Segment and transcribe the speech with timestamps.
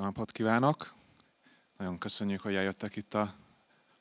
[0.00, 0.94] Jó napot kívánok!
[1.78, 3.34] Nagyon köszönjük, hogy eljöttek itt a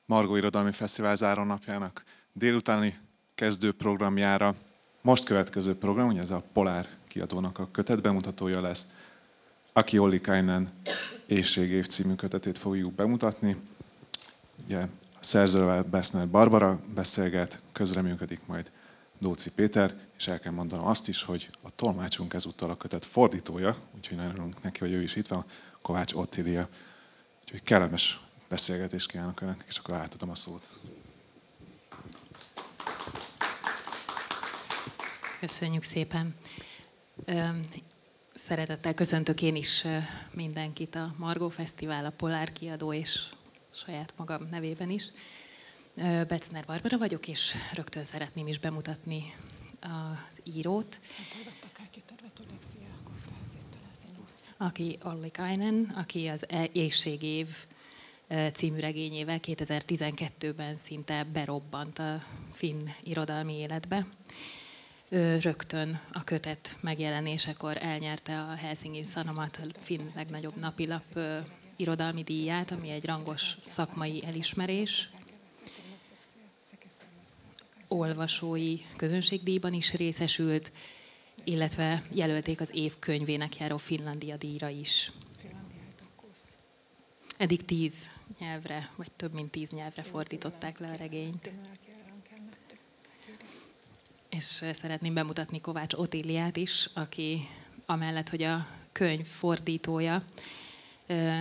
[0.06, 2.04] Margó Irodalmi Fesztivál zárónapjának
[2.34, 3.00] délutáni
[3.36, 4.56] kezdő programjára.
[5.02, 8.86] Most következő program, ugye ez a Polár kiadónak a kötet bemutatója lesz.
[9.74, 10.70] Aki Ollikainen
[11.26, 13.58] Éjségév című kötetét fogjuk bemutatni.
[14.66, 14.88] Ugye a
[15.20, 18.72] szerzővel Bersner Barbara beszélget, közreműködik majd
[19.18, 23.78] Dóci Péter, és el kell mondanom azt is, hogy a tolmácsunk ezúttal a kötet fordítója,
[23.96, 25.46] úgyhogy nagyon neki, hogy ő is itt van,
[25.82, 26.70] Kovács Ottilia.
[27.42, 30.68] Úgyhogy kellemes beszélgetést kívánok önnek, és akkor átadom a szót.
[35.40, 36.36] Köszönjük szépen.
[38.34, 39.86] Szeretettel köszöntök én is
[40.32, 43.20] mindenkit a Margó Fesztivál, a Polár kiadó és
[43.74, 45.04] saját magam nevében is.
[46.28, 49.36] Becner Barbara vagyok, és rögtön szeretném is bemutatni
[49.80, 51.00] az írót.
[54.62, 57.48] Aki Olli Kainen, aki az e- Éjségév
[58.54, 64.06] című regényével 2012-ben szinte berobbant a finn irodalmi életbe.
[65.42, 71.04] Rögtön a kötet megjelenésekor elnyerte a Helsinki Sanomat, a finn legnagyobb napilap
[71.76, 75.10] irodalmi díját, ami egy rangos szakmai elismerés,
[77.88, 80.72] olvasói közönségdíjban is részesült,
[81.50, 85.12] illetve jelölték az év könyvének járó Finlandia díjra is.
[87.38, 87.94] Eddig tíz
[88.40, 91.52] nyelvre, vagy több mint tíz nyelvre fordították le a regényt.
[94.30, 97.48] És szeretném bemutatni Kovács Otíliát is, aki
[97.86, 100.24] amellett, hogy a könyv fordítója,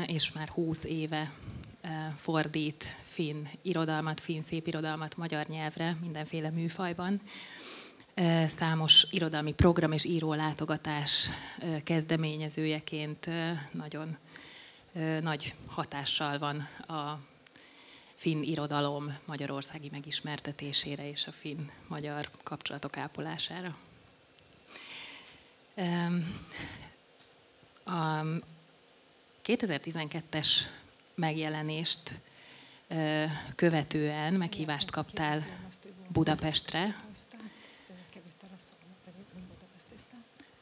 [0.06, 1.32] és már húsz éve
[2.16, 7.20] fordít finn irodalmat, finn irodalmat magyar nyelvre, mindenféle műfajban.
[8.48, 11.28] Számos irodalmi program és író látogatás
[11.84, 13.26] kezdeményezőjeként
[13.72, 14.16] nagyon
[15.20, 16.56] nagy hatással van
[16.96, 17.20] a
[18.14, 23.76] finn irodalom magyarországi megismertetésére és a finn-magyar kapcsolatok ápolására.
[27.84, 28.22] A
[29.44, 30.48] 2012-es
[31.14, 32.14] megjelenést
[33.54, 35.46] követően meghívást kaptál
[36.08, 36.96] Budapestre.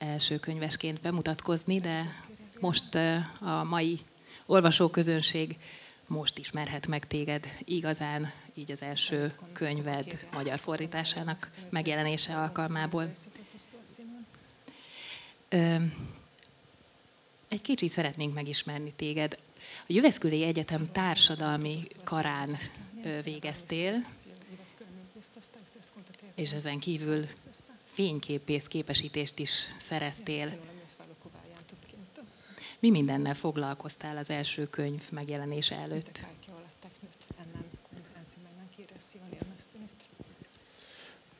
[0.06, 2.08] Első könyvesként bemutatkozni, de
[2.60, 2.94] most
[3.40, 4.00] a mai
[4.46, 5.56] olvasóközönség
[6.08, 13.12] most ismerhet meg téged igazán, így az első könyved magyar fordításának megjelenése alkalmából.
[17.48, 19.38] Egy kicsit szeretnénk megismerni téged.
[19.58, 22.56] A Jöveszküli Egyetem társadalmi karán
[23.24, 24.04] végeztél,
[26.34, 27.26] és ezen kívül
[27.96, 29.50] fényképész képesítést is
[29.88, 30.48] szereztél.
[32.78, 36.22] Mi mindennel foglalkoztál az első könyv megjelenése előtt?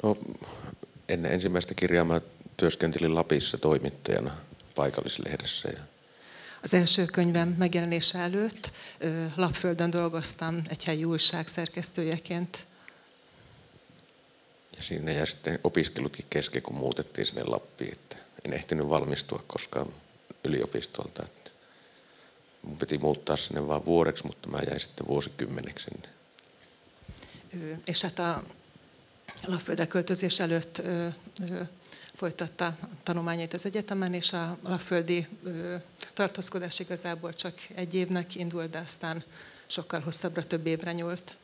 [0.02, 0.16] No,
[1.06, 2.20] ennen ensimmäistä kirjaa mä
[2.56, 4.34] työskentelin Lapissa toimittajana
[4.74, 5.68] paikallislehdessä.
[6.62, 8.70] Az első könyvem megjelenése előtt
[9.36, 12.66] Lapföldön dolgoztam egy helyi újság szerkesztőjeként.
[14.76, 17.92] Ja siinä ja sitten opiskelutkin kesken, kun muutettiin sinne Lappiin.
[17.92, 19.92] Että en ehtinyt valmistua koskaan
[20.44, 21.22] yliopistolta.
[21.22, 21.50] Että
[22.62, 26.08] mun piti muuttaa sinne vain vuodeksi, mutta mä jäin sitten vuosikymmeneksi sinne.
[27.86, 28.42] És hát a
[29.46, 31.08] Lapföldre költözés előtt ö,
[31.50, 31.64] ö,
[32.16, 32.72] folytatta
[33.04, 35.26] tanulmányait az egyetemen, és a alapföldi
[36.14, 39.24] tartózkodás igazából csak egy évnek indult, de aztán
[39.66, 41.36] sokkal hosszabbra, több évre nyúlt.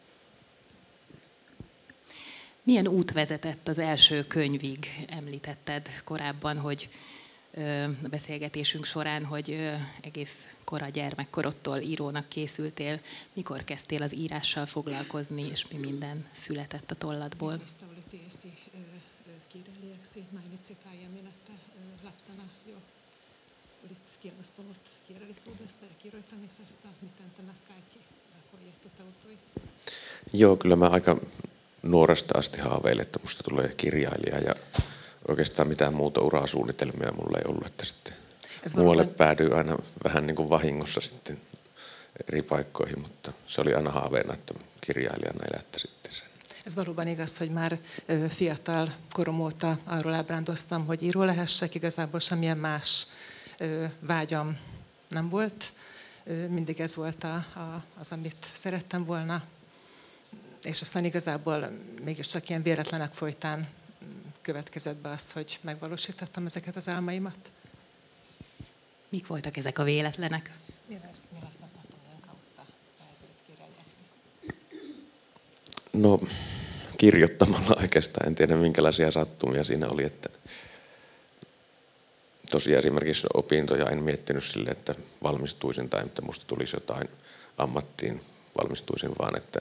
[2.65, 5.07] Milyen út vezetett az első könyvig?
[5.09, 6.89] Említetted korábban, hogy
[8.03, 9.71] a beszélgetésünk során, hogy
[10.03, 13.01] egész kora gyermekkorodtól írónak készültél.
[13.33, 16.97] Mikor kezdtél az írással foglalkozni, és mi minden született a
[28.49, 28.89] kuljettu
[30.33, 31.21] Joo, kyllä mä aika
[31.83, 34.55] nuoresta asti haaveilin, että musta tulee kirjailija ja
[35.29, 38.15] oikeastaan mitään muuta urasuunnitelmia mulla ei ollut, että sitten
[38.77, 41.41] muualle päädyin aina vähän niin kuin vahingossa sitten
[42.29, 46.29] eri paikkoihin, mutta se oli aina haaveena, että kirjailijana elättä sitten sen.
[46.67, 47.79] Ez valóban igaz, hogy már
[48.29, 53.07] fiatal korom óta arról ábrándoztam, hogy író lehessek, igazából semmilyen más
[54.01, 54.59] vágyam
[55.09, 55.73] nem volt.
[56.49, 59.43] Mindig ez volt a, a, az, amit szerettem volna.
[60.63, 61.71] És aztán igazából
[62.05, 63.69] mégiscsak ilyen véletlenek folytán
[64.43, 67.51] következett be azt, hogy megvalósítottam ezeket az álmaimat.
[69.09, 70.51] Mik voltak ezek a véletlenek?
[75.93, 76.21] No
[76.97, 78.27] kirjoittamalla oikeastaan.
[78.27, 80.05] En tiedä minkälaisia sattumia siinä oli.
[80.05, 80.29] Että
[82.51, 87.09] tosiaan esimerkiksi opintoja en miettinyt sille, että valmistuisin tai että musta tulisi jotain
[87.59, 88.21] ammattiin
[88.57, 89.61] valmistuisin, vaan että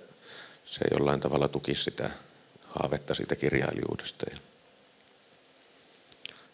[0.66, 2.10] se jollain tavalla tukisi sitä
[2.68, 4.26] haavetta siitä kirjailijuudesta.
[4.32, 4.38] Ja,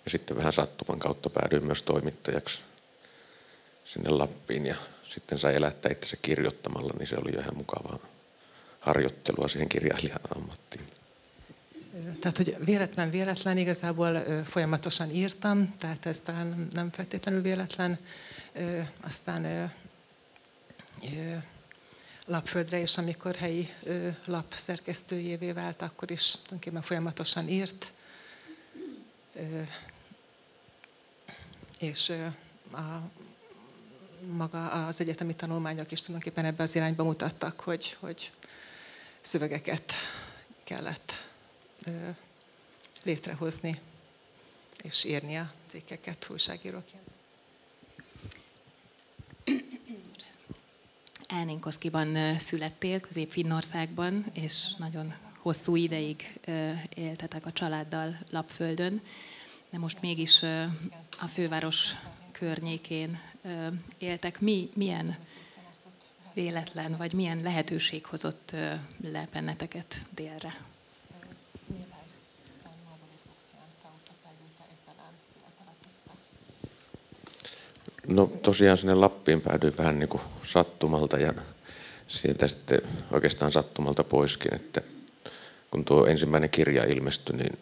[0.08, 2.62] sitten vähän sattuman kautta päädyin myös toimittajaksi
[3.86, 4.76] sinne Lappiin ja
[5.10, 8.00] sitten sai elättää itse kirjoittamalla, niin se oli jo ihan mukavaa
[8.80, 10.88] harjoittelua siihen kirjailijan ammattiin.
[12.22, 14.14] Tehát, hogy véletlen, véletlen, igazából
[14.46, 18.00] folyamatosan írtam, tehát ez talán nem feltétlenül véletlen.
[19.02, 19.72] Aztán
[22.28, 23.70] lapföldre, és amikor helyi
[24.26, 27.92] lap szerkesztőjévé vált, akkor is tulajdonképpen folyamatosan írt.
[31.80, 32.14] És
[32.72, 33.02] a,
[34.32, 38.32] maga az egyetemi tanulmányok is tulajdonképpen ebbe az irányba mutattak, hogy, hogy
[39.22, 39.94] szövegeket
[40.64, 41.14] kellett
[43.04, 43.82] létrehozni
[44.84, 47.17] és írni a cikkeket újságíróként.
[51.28, 56.40] Elnénkoszkiban születtél, Közép-Finnországban, és nagyon hosszú ideig
[56.96, 59.02] éltetek a családdal Lapföldön,
[59.70, 60.44] de most mégis
[61.20, 61.96] a főváros
[62.32, 63.20] környékén
[63.98, 64.40] éltek.
[64.40, 65.18] Mi, milyen
[66.34, 68.52] véletlen, vagy milyen lehetőség hozott
[69.02, 70.56] le benneteket délre?
[78.08, 81.34] No tosiaan sinne Lappiin päädyin vähän niin kuin sattumalta ja
[82.08, 82.82] sieltä sitten
[83.12, 84.82] oikeastaan sattumalta poiskin, että
[85.72, 87.58] kun tuo ensimmäinen kirja ilmestyi, niin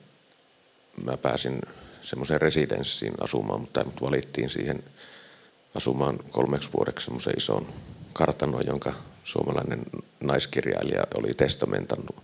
[1.04, 1.62] mä pääsin
[2.02, 4.84] semmoiseen residenssiin asumaan, mutta mut valittiin siihen
[5.76, 7.68] asumaan kolmeksi vuodeksi semmoisen ison
[8.14, 8.94] kartanoon, jonka
[9.24, 9.82] suomalainen
[10.20, 12.16] naiskirjailija oli testamentannut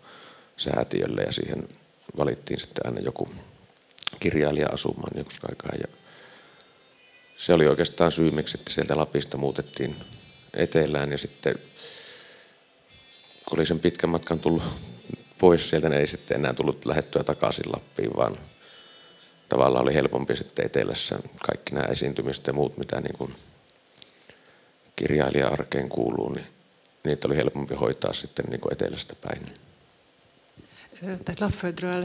[0.57, 1.69] säätiölle ja siihen
[2.17, 3.29] valittiin sitten aina joku
[4.19, 6.00] kirjailija asumaan joksikin aikaa.
[7.41, 9.95] Se oli oikeastaan syy, miksi että sieltä Lapista muutettiin
[10.53, 11.55] etelään ja sitten
[13.45, 14.63] kun oli sen pitkän matkan tullut
[15.39, 18.37] pois sieltä, niin ei sitten enää tullut lähettyä takaisin Lappiin, vaan
[19.49, 23.35] tavallaan oli helpompi sitten etelässä kaikki nämä esiintymiset ja muut, mitä niin kuin
[24.95, 26.47] kirjailija-arkeen kuuluu, niin
[27.03, 29.53] niitä oli helpompi hoitaa sitten niin kuin etelästä päin.
[31.01, 32.03] Tehát Lapföldről,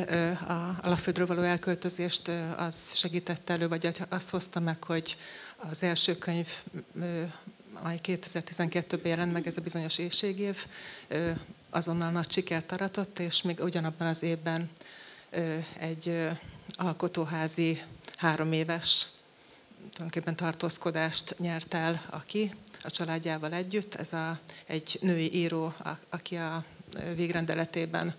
[0.48, 5.16] a Lapföldről való elköltözést az segítette elő, vagy azt hozta meg, hogy
[5.56, 6.48] az első könyv,
[7.72, 10.66] amely 2012-ben jelent meg, ez a bizonyos éjségév,
[11.70, 14.70] azonnal nagy sikert aratott, és még ugyanabban az évben
[15.78, 16.28] egy
[16.68, 17.82] alkotóházi
[18.16, 19.06] három éves
[19.92, 23.94] tulajdonképpen tartózkodást nyert el, aki a családjával együtt.
[23.94, 26.64] Ez a, egy női író, a, aki a
[27.14, 28.14] végrendeletében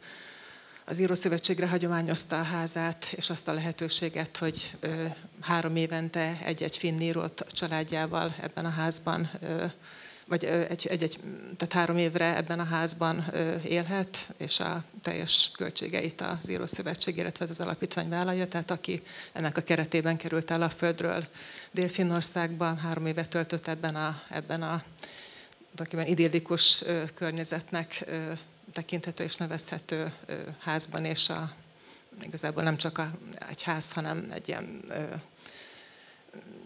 [0.90, 4.78] az Írószövetségre hagyományozta a házát, és azt a lehetőséget, hogy
[5.42, 9.32] három évente egy-egy finn írót családjával ebben a házban,
[10.28, 11.20] vagy egy-egy,
[11.58, 13.26] tehát három évre ebben a házban
[13.64, 19.02] élhet, és a teljes költségeit az Írószövetség, illetve az alapítvány vállalja, tehát aki
[19.34, 21.26] ennek a keretében került el a földről
[21.72, 24.84] Dél-Finnországban, három évet töltött ebben a, ebben a
[26.06, 28.06] idillikus környezetnek
[28.78, 30.14] tekinthető és nevezhető
[30.60, 31.52] házban, és a,
[32.22, 33.12] igazából nem csak a,
[33.50, 34.84] egy ház, hanem egy ilyen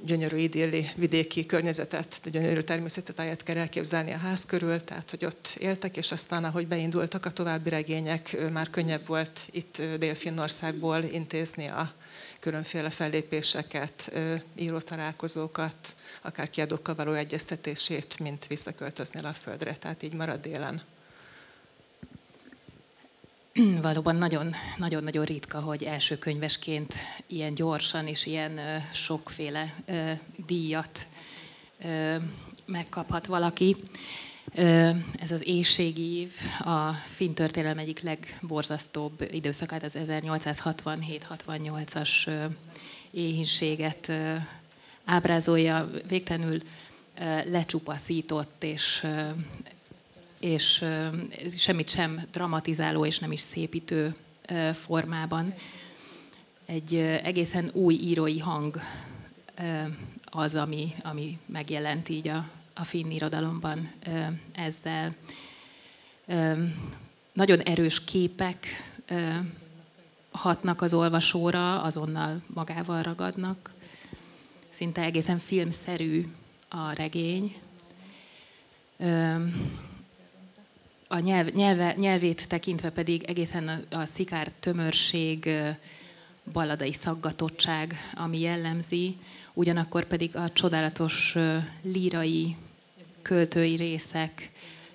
[0.06, 5.56] gyönyörű idilli vidéki környezetet, gyönyörű természetet ayet kell elképzelni a ház körül, tehát hogy ott
[5.58, 11.94] éltek, és aztán ahogy beindultak a további regények, már könnyebb volt itt Dél-Finnországból intézni a
[12.39, 14.12] különféle fellépéseket,
[14.56, 20.91] írótalálkozókat, akár kiadókkal való egyeztetését, mint visszaköltözni a földre, tehát így marad délen.
[23.81, 26.93] valóban nagyon, nagyon, nagyon ritka, hogy első könyvesként
[27.27, 28.60] ilyen gyorsan és ilyen
[28.93, 29.75] sokféle
[30.46, 31.08] díjat
[32.65, 33.75] megkaphat valaki.
[35.13, 42.29] Ez az éjségív a finn történelem egyik legborzasztóbb időszakát, az 1867-68-as
[43.12, 44.12] éhínséget
[45.05, 46.60] ábrázolja, végtelenül
[47.46, 49.05] lecsupaszított és
[50.42, 50.86] és
[51.58, 54.16] semmit sem dramatizáló és nem is szépítő
[54.74, 55.54] formában.
[56.66, 58.82] Egy egészen új írói hang
[60.26, 63.92] az, ami, ami megjelent így a, a finn irodalomban
[64.52, 65.16] ezzel.
[67.34, 68.66] Nagyon erős képek
[70.32, 73.72] hatnak az olvasóra, azonnal magával ragadnak.
[74.70, 76.28] Szinte egészen filmszerű
[76.70, 77.56] a regény,
[81.12, 85.50] A nyelv, nyelve, nyelvét tekintve pedig egészen a, a szikár tömörség,
[86.53, 89.18] balladai szaggatottság, ami jellemzi,
[89.53, 91.36] ugyanakkor pedig a csodálatos
[91.82, 92.56] lírai
[93.22, 94.51] költői részek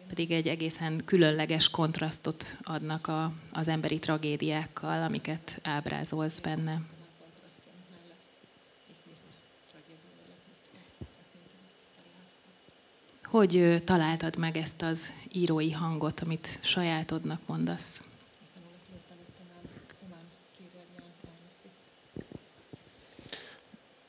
[0.08, 6.80] pedig egy egészen különleges kontrasztot adnak a, az emberi tragédiákkal, amiket ábrázolsz benne.
[13.37, 18.00] Hogy találtad meg ezt az írói hangot, amit sajátodnak mondasz?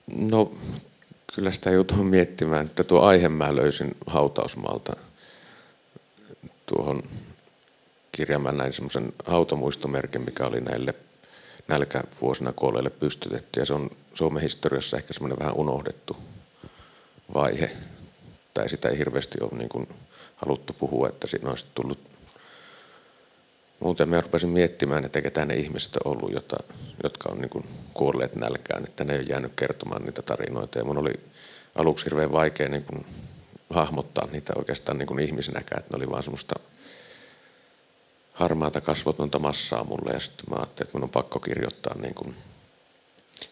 [0.05, 0.51] No,
[1.35, 4.95] kyllä sitä joutuu miettimään, että tuo aihe mä löysin hautausmaalta.
[6.65, 7.03] Tuohon
[8.11, 10.95] kirjaamaan näin semmoisen hautamuistomerkin, mikä oli näille
[11.67, 13.59] nälkävuosina kuolleille pystytetty.
[13.59, 16.17] Ja se on Suomen historiassa ehkä semmoinen vähän unohdettu
[17.33, 17.77] vaihe.
[18.67, 19.87] Sitä ei hirveästi ole niin kuin
[20.35, 21.99] haluttu puhua, että siinä olisi tullut
[23.79, 26.57] Muuten mä rupesin miettimään, että ketä ne ihmiset on ollut, jota,
[27.03, 30.79] jotka on niin kuin kuolleet nälkään, että ne ei ole jäänyt kertomaan niitä tarinoita.
[30.79, 31.13] Ja mun oli
[31.75, 33.05] aluksi hirveän vaikea niin kuin
[33.69, 36.59] hahmottaa niitä oikeastaan niin kuin ihmisenäkään, että ne oli vaan semmoista
[38.33, 40.13] harmaata kasvotonta massaa mulle.
[40.13, 42.35] Ja sitten mä ajattelin, että mun on pakko kirjoittaa niin kuin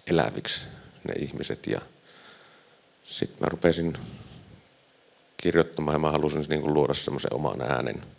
[0.07, 0.61] eläviksi
[1.07, 1.67] ne ihmiset.
[1.67, 1.81] Ja
[3.03, 3.97] sitten mä rupesin
[5.37, 8.03] kirjoittamaan ja mä halusin niin kuin luoda semmoisen oman äänen–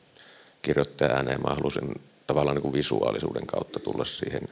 [0.66, 1.42] kirjoittaa ääneen.
[1.42, 4.48] Mä halusin tavallaan niin kuin visuaalisuuden kautta tulla siihen.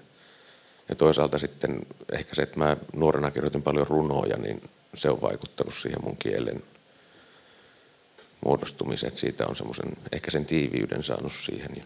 [0.88, 4.62] Ja toisaalta sitten ehkä se, että mä nuorena kirjoitin paljon runoja, niin
[4.94, 6.62] se on vaikuttanut siihen mun kielen
[8.44, 9.09] muodostumiseen.
[9.09, 11.85] Että siitä on semmoisen, ehkä sen tiiviyden saanut siihen.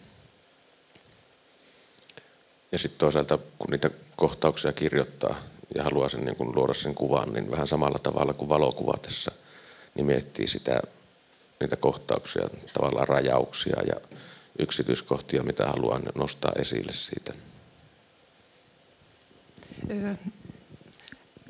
[2.73, 5.41] Ja sitten toisaalta, kun niitä kohtauksia kirjoittaa
[5.75, 9.33] ja haluaa sen niin kun luoda sen kuvan, niin vähän samalla tavalla kuin valokuvatessa,
[9.99, 10.83] niin miettii sitä
[11.61, 14.01] niitä kohtauksia, tavallaan rajauksia ja
[14.59, 17.33] yksityiskohtia, mitä haluan nostaa esille siitä.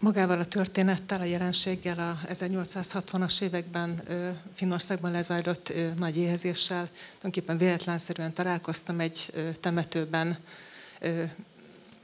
[0.01, 4.03] Magával a történettel, a jelenséggel a 1860-as években
[4.55, 10.39] Finnországban lezajlott nagy éhezéssel tulajdonképpen véletlenszerűen találkoztam egy temetőben,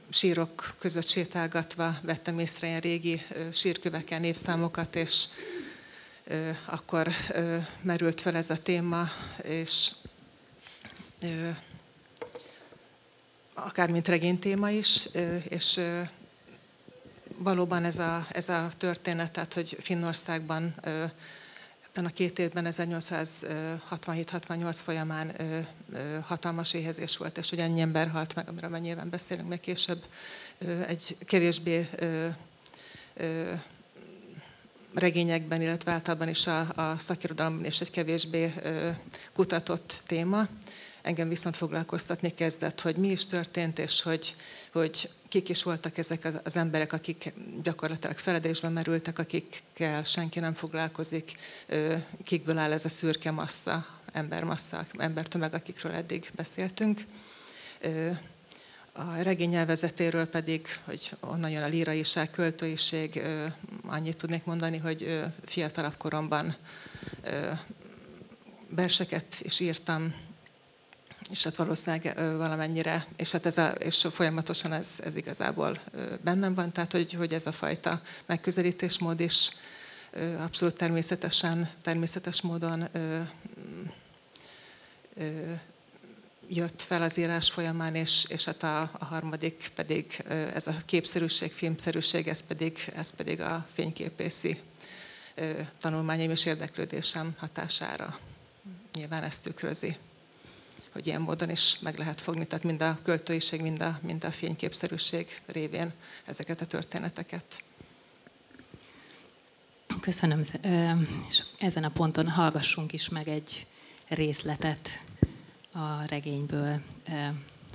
[0.09, 3.21] sírok között sétálgatva vettem észre ilyen régi
[3.51, 5.27] sírköveken évszámokat, és
[6.65, 7.07] akkor
[7.81, 9.07] merült fel ez a téma,
[9.43, 9.91] és
[13.53, 15.09] akár mint regény téma is,
[15.43, 15.79] és
[17.37, 20.75] valóban ez a, ez a történet, tehát hogy Finnországban
[21.95, 25.35] ebben a két évben, 1867-68 folyamán
[26.21, 30.03] hatalmas éhezés volt, és hogy ennyi ember halt meg, amiről nyilván beszélünk meg később,
[30.87, 31.89] egy kevésbé
[34.95, 38.53] regényekben, illetve általában is a, a szakirodalomban is egy kevésbé
[39.33, 40.47] kutatott téma.
[41.01, 44.35] Engem viszont foglalkoztatni kezdett, hogy mi is történt, és hogy,
[44.71, 47.33] hogy kik is voltak ezek az, az emberek, akik
[47.63, 51.37] gyakorlatilag feledésben merültek, akikkel senki nem foglalkozik,
[52.23, 57.05] kikből áll ez a szürke massza, embermassa, embertömeg, akikről eddig beszéltünk.
[58.97, 63.21] A regény nyelvezetéről pedig, hogy onnan jön a líraiság, költőiség,
[63.85, 66.55] annyit tudnék mondani, hogy fiatalabb koromban
[68.69, 70.15] verseket is írtam,
[71.31, 75.77] és hát valószínűleg valamennyire, és hát ez a, és folyamatosan ez, ez igazából
[76.21, 79.49] bennem van, tehát hogy, hogy ez a fajta megközelítésmód is
[80.37, 82.89] abszolút természetesen, természetes módon
[86.49, 90.23] jött fel az írás folyamán, és, és hát a, a harmadik pedig
[90.53, 94.57] ez a képszerűség, filmszerűség, ez pedig, ez pedig a fényképészi
[95.79, 98.19] tanulmányaim és érdeklődésem hatására.
[98.93, 99.97] Nyilván ezt tükrözi
[100.95, 104.31] hogy ilyen módon is meg lehet fogni, tehát mind a költőiség, mind a, mind a
[104.31, 105.93] fényképszerűség révén
[106.25, 107.63] ezeket a történeteket.
[110.01, 110.41] Köszönöm,
[111.27, 113.65] és ezen a ponton hallgassunk is meg egy
[114.07, 114.99] részletet
[115.75, 116.79] a regényből.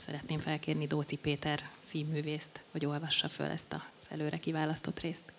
[0.04, 5.32] Szeretném felkérni Dóci Péter színművészt, hogy olvassa föl ezt az előre kiválasztott részt.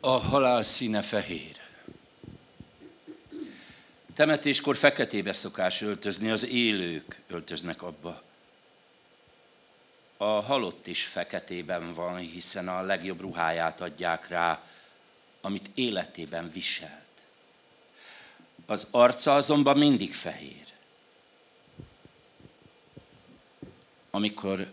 [0.00, 1.56] A halál színe fehér.
[4.14, 8.22] Temetéskor feketébe szokás öltözni, az élők öltöznek abba.
[10.16, 14.62] A halott is feketében van, hiszen a legjobb ruháját adják rá,
[15.40, 17.07] amit életében viselt.
[18.70, 20.66] Az arca azonban mindig fehér.
[24.10, 24.72] Amikor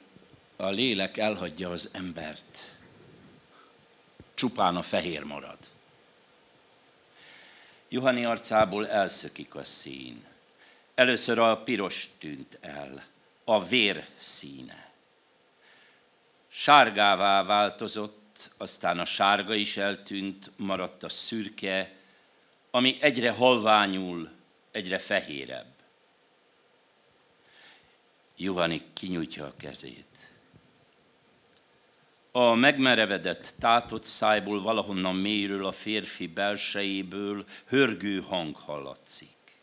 [0.55, 2.71] a lélek elhagyja az embert,
[4.33, 5.57] csupán a fehér marad.
[7.89, 10.25] Juhani arcából elszökik a szín.
[10.95, 13.05] Először a piros tűnt el,
[13.43, 14.91] a vér színe.
[16.47, 21.95] Sárgává változott, aztán a sárga is eltűnt, maradt a szürke,
[22.75, 24.29] ami egyre halványul,
[24.71, 25.73] egyre fehérebb.
[28.37, 30.33] Juhani kinyújtja a kezét.
[32.31, 39.59] A megmerevedett, tátott szájból valahonnan mélyről a férfi belsejéből hörgő hang hallatszik.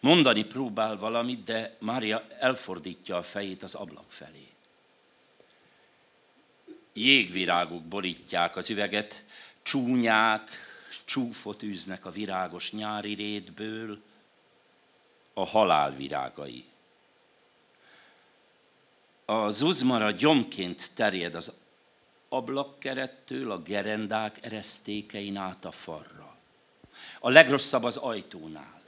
[0.00, 4.48] Mondani próbál valamit, de Mária elfordítja a fejét az ablak felé.
[6.92, 9.24] Jégvirágok borítják az üveget,
[9.62, 10.68] csúnyák,
[11.04, 14.02] csúfot űznek a virágos nyári rétből,
[15.34, 16.64] a halál virágai.
[19.24, 21.52] A zuzmara gyomként terjed az
[22.28, 26.36] ablakkerettől a gerendák eresztékein át a farra.
[27.20, 28.82] A legrosszabb az ajtónál.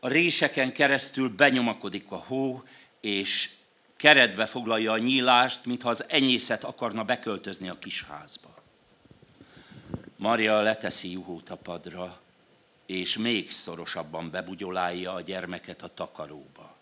[0.00, 2.62] A réseken keresztül benyomakodik a hó,
[3.00, 3.50] és
[3.96, 8.63] keretbe foglalja a nyílást, mintha az enyészet akarna beköltözni a kisházba.
[10.24, 12.20] Maria leteszi juhót a padra,
[12.86, 16.76] és még szorosabban bebugyolálja a gyermeket a takaróba.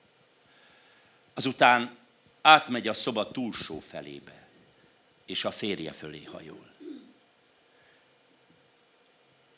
[1.35, 1.97] Azután
[2.41, 4.49] átmegy a szoba túlsó felébe,
[5.27, 6.71] és a férje fölé hajol.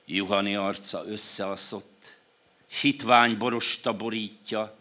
[0.05, 2.17] Juhani arca összeaszott,
[2.81, 4.77] hitvány borosta borítja,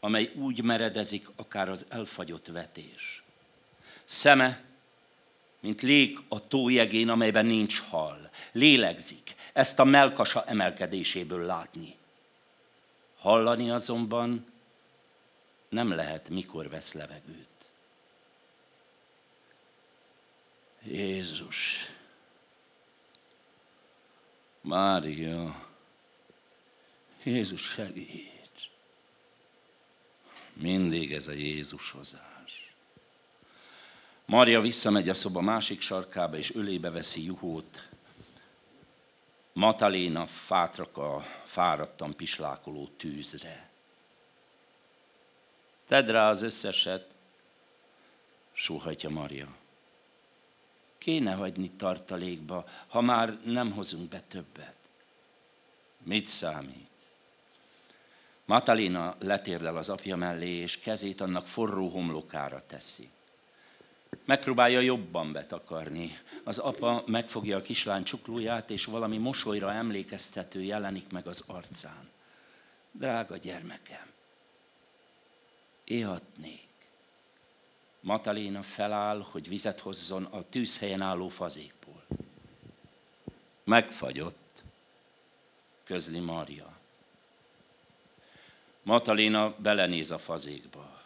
[0.00, 3.22] amely úgy meredezik, akár az elfagyott vetés.
[4.04, 4.64] Szeme,
[5.60, 8.27] mint lég a tójegén, amelyben nincs hal.
[8.58, 11.96] Lélegzik, ezt a melkasa emelkedéséből látni.
[13.18, 14.46] Hallani azonban
[15.68, 17.70] nem lehet, mikor vesz levegőt.
[20.82, 21.86] Jézus,
[24.60, 25.66] Mária,
[27.22, 28.70] Jézus segíts.
[30.52, 32.72] Mindig ez a Jézus hozás.
[34.24, 37.87] Mária visszamegy a szoba másik sarkába, és ölébe veszi juhót.
[39.58, 40.26] Mataléna
[40.92, 43.68] a fáradtan pislákoló tűzre.
[45.86, 47.14] Tedd rá az összeset,
[48.52, 49.48] sóhajtja Maria.
[50.98, 54.76] Kéne hagyni tartalékba, ha már nem hozunk be többet.
[56.02, 56.90] Mit számít?
[58.44, 63.10] Matalina letérdel az apja mellé, és kezét annak forró homlokára teszi.
[64.24, 66.18] Megpróbálja jobban betakarni.
[66.44, 72.10] Az apa megfogja a kislány csuklóját, és valami mosolyra emlékeztető jelenik meg az arcán.
[72.90, 74.06] Drága gyermekem,
[75.84, 76.66] ihatnék.
[78.00, 82.04] Matalina feláll, hogy vizet hozzon a tűzhelyen álló fazékból.
[83.64, 84.62] Megfagyott,
[85.84, 86.76] közli Maria.
[88.82, 90.97] Matalina belenéz a fazékba.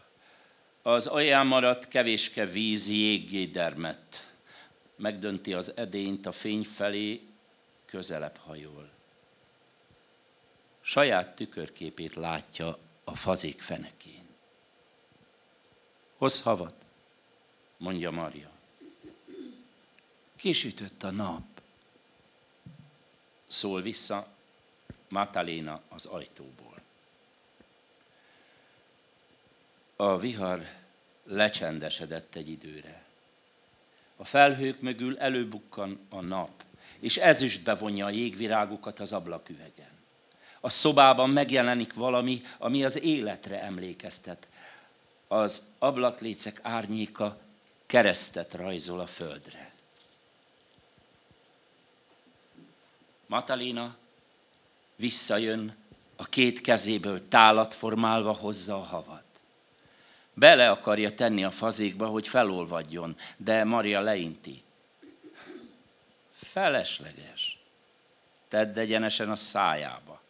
[0.82, 4.34] Az alján maradt kevéske víz jéggé dermet.
[4.96, 7.20] Megdönti az edényt a fény felé,
[7.84, 8.90] közelebb hajol.
[10.80, 14.28] Saját tükörképét látja a fazék fenekén.
[16.16, 16.74] Hoz havat,
[17.76, 18.50] mondja Maria.
[20.36, 21.60] Kisütött a nap.
[23.48, 24.28] Szól vissza
[25.08, 26.71] Matalena az ajtóból.
[30.02, 30.68] A vihar
[31.24, 33.02] lecsendesedett egy időre.
[34.16, 36.50] A felhők mögül előbukkan a nap,
[37.00, 39.90] és ezüstbe vonja a jégvirágokat az ablaküvegen.
[40.60, 44.48] A szobában megjelenik valami, ami az életre emlékeztet,
[45.28, 47.38] az ablaklécek árnyéka
[47.86, 49.72] keresztet rajzol a földre.
[53.26, 53.96] Matalina
[54.96, 55.76] visszajön,
[56.16, 59.31] a két kezéből tálat formálva hozza a havat.
[60.34, 64.62] Bele akarja tenni a fazékba, hogy felolvadjon, de Maria leinti.
[66.32, 67.58] Felesleges.
[68.48, 70.20] Tedd egyenesen a szájába.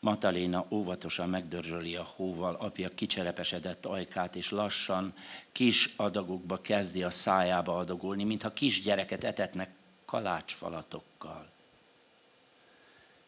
[0.00, 5.14] Mataléna óvatosan megdörzsöli a hóval apja kicserepesedett ajkát, és lassan
[5.52, 9.70] kis adagokba kezdi a szájába adagolni, mintha kisgyereket etetnek
[10.04, 11.50] kalácsfalatokkal.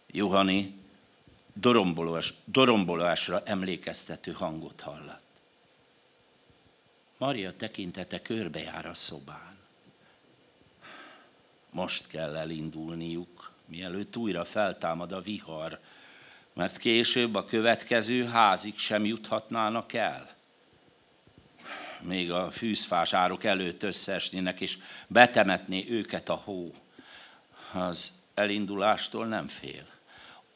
[0.07, 0.80] Juhani
[1.55, 5.21] dorombolás, dorombolásra emlékeztető hangot hallat.
[7.19, 9.59] Maria tekintete körbejár a szobán.
[11.71, 15.79] Most kell elindulniuk, mielőtt újra feltámad a vihar,
[16.53, 20.39] mert később a következő házig sem juthatnának el.
[22.01, 26.75] még a fűzfás árok előtt összeesnének, és betemetné őket a hó.
[27.73, 29.87] Az elindulástól nem fél.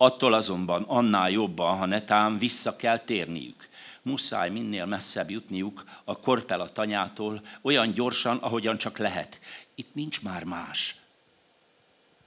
[0.05, 3.69] Attól azonban annál jobban, ha netán vissza kell térniük.
[4.03, 9.41] Muszáj minél messzebb jutniuk a korpela tanyától, olyan gyorsan, ahogyan csak lehet.
[9.75, 10.97] Itt nincs már más,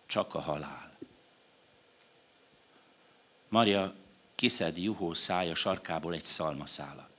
[0.05, 0.97] csak a halál.
[3.49, 3.93] Maria
[4.35, 7.09] kiszed juhó szája sarkából egy szalmaszálat.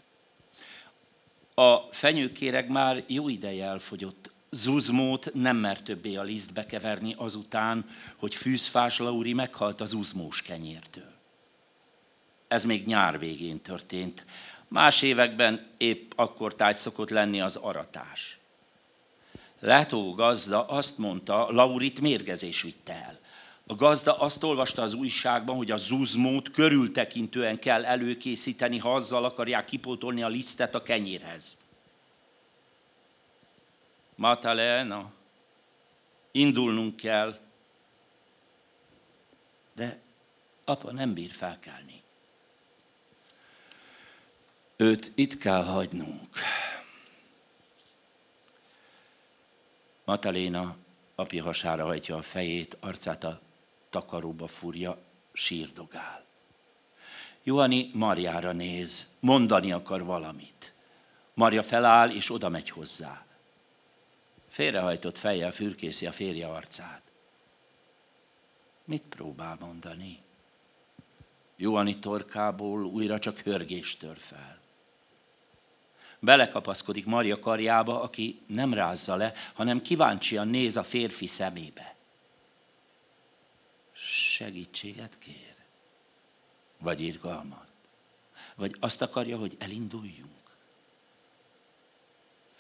[1.55, 4.31] A fenyőkéreg már jó ideje elfogyott.
[4.51, 11.13] Zuzmót nem mer többé a lisztbe keverni azután, hogy fűzfás Lauri meghalt az uzmós kenyértől.
[12.49, 14.25] Ez még nyár végén történt.
[14.69, 18.39] Más években épp akkor tájt szokott lenni az aratás.
[19.61, 23.19] Letó gazda azt mondta, Laurit mérgezés vitte el.
[23.67, 29.65] A gazda azt olvasta az újságban, hogy a zuzmót körültekintően kell előkészíteni, ha azzal akarják
[29.65, 31.59] kipótolni a lisztet a kenyérhez.
[34.19, 35.13] Matalena,
[36.31, 37.39] indulnunk kell,
[39.73, 40.01] de
[40.65, 42.03] apa nem bír felkelni.
[44.77, 46.29] Őt itt kell hagynunk.
[50.05, 50.77] Mataléna
[51.15, 53.41] apja hasára hajtja a fejét, arcát a
[53.91, 54.99] takaróba furja,
[55.33, 56.25] sírdogál.
[57.43, 60.73] Johanni Marjára néz, mondani akar valamit.
[61.35, 63.27] Marja feláll, és oda megy hozzá.
[64.59, 67.03] Félrehajtott fejjel fürkészi a férje arcát.
[68.85, 70.19] Mit próbál mondani?
[71.57, 74.61] Johanni torkából újra csak hörgés tör fel.
[76.19, 81.95] Belekapaszkodik Maria karjába, aki nem rázza le, hanem kíváncsian néz a férfi szemébe
[83.93, 85.55] segítséget kér?
[86.79, 87.71] Vagy irgalmat?
[88.55, 90.38] Vagy azt akarja, hogy elinduljunk?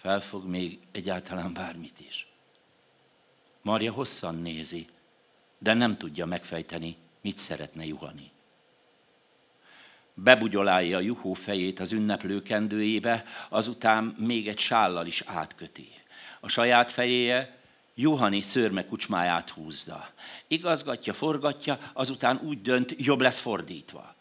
[0.08, 2.26] Felfog még egyáltalán bármit is.
[3.62, 4.86] Marja hosszan nézi,
[5.58, 8.30] de nem tudja megfejteni, mit szeretne Juhani.
[10.14, 15.88] Bebugyolálja juhó fejét az ünneplő kendőjébe, azután még egy sállal is átköti.
[16.40, 17.58] A saját fejéje
[17.94, 20.10] Juhani szörme kucsmáját húzza.
[20.46, 24.14] Igazgatja, forgatja, azután úgy dönt, jobb lesz fordítva.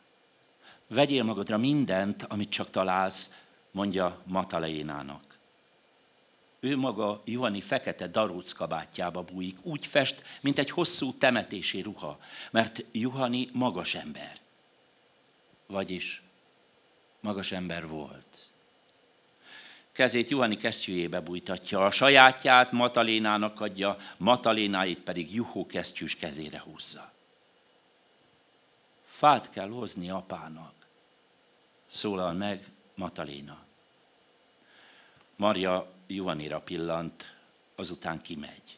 [0.88, 5.27] Vegyél magadra mindent, amit csak találsz, mondja Matalénának.
[6.60, 12.20] Ő maga Juhani fekete daróc kabátjába bújik, úgy fest, mint egy hosszú temetési ruha,
[12.52, 14.38] mert Juhani magas ember.
[15.65, 16.22] Vagyis
[17.20, 18.48] magas ember volt
[19.98, 27.12] kezét Juhani kesztyűjébe bújtatja, a sajátját Matalénának adja, Matalénáit pedig Juhó kesztyűs kezére húzza.
[29.06, 30.74] Fát kell hozni apának,
[31.88, 32.65] szólal meg
[32.96, 33.58] Mataléna.
[35.36, 37.36] Maria Juhanira pillant,
[37.76, 38.78] azután kimegy.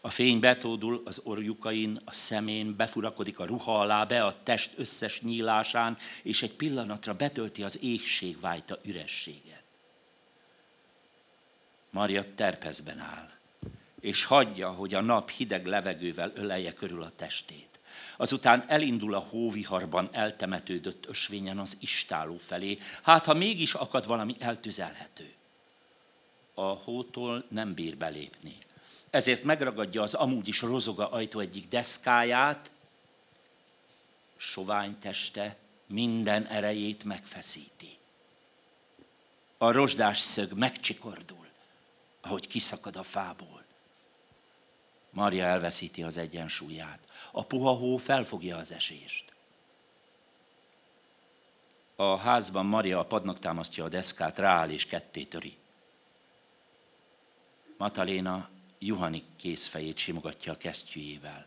[0.00, 5.20] A fény betódul az orjukain, a szemén, befurakodik a ruha alá, be a test összes
[5.20, 9.62] nyílásán, és egy pillanatra betölti az égség vájta ürességet.
[11.90, 13.30] Maria terpezben áll,
[14.00, 17.78] és hagyja, hogy a nap hideg levegővel ölelje körül a testét.
[18.16, 25.35] Azután elindul a hóviharban eltemetődött ösvényen az istáló felé, hát ha mégis akad valami eltüzelhető.
[26.58, 28.58] A hótól nem bír belépni.
[29.10, 32.70] Ezért megragadja az amúgy is rozoga ajtó egyik deszkáját,
[34.36, 37.98] sovány teste minden erejét megfeszíti.
[39.58, 41.46] A rozsdás szög megcsikordul
[42.26, 43.64] ahogy kiszakad a fából.
[45.10, 47.00] Maria elveszíti az egyensúlyát.
[47.32, 49.32] A puha hó felfogja az esést.
[51.96, 55.56] A házban Maria a padnak támasztja a deszkát, rááll és ketté töri.
[57.76, 61.46] Mataléna Juhani kézfejét simogatja a kesztyűjével.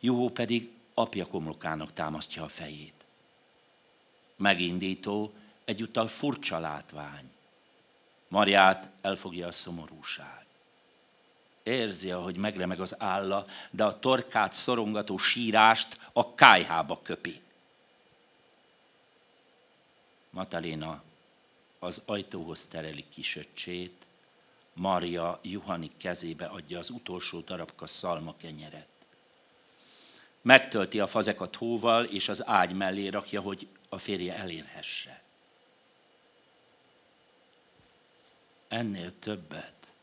[0.00, 3.04] Juhó pedig apja komlokának támasztja a fejét.
[4.36, 5.32] Megindító,
[5.64, 7.30] egyúttal furcsa látvány.
[8.28, 10.46] Mariát elfogja a szomorúság.
[11.62, 17.40] Érzi, ahogy megremeg az álla, de a torkát szorongató sírást a kájhába köpi.
[20.30, 21.02] Mataléna
[21.78, 24.05] az ajtóhoz tereli kisöccsét,
[24.76, 28.88] Maria Juhani kezébe adja az utolsó darabka szalma kenyeret.
[30.42, 35.24] Megtölti a fazekat hóval, és az ágy mellé rakja, hogy a férje elérhesse.
[38.68, 39.94] ennél többet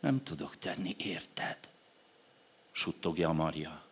[0.00, 1.58] nem tudok tenni, érted?
[2.72, 3.87] Suttogja Maria.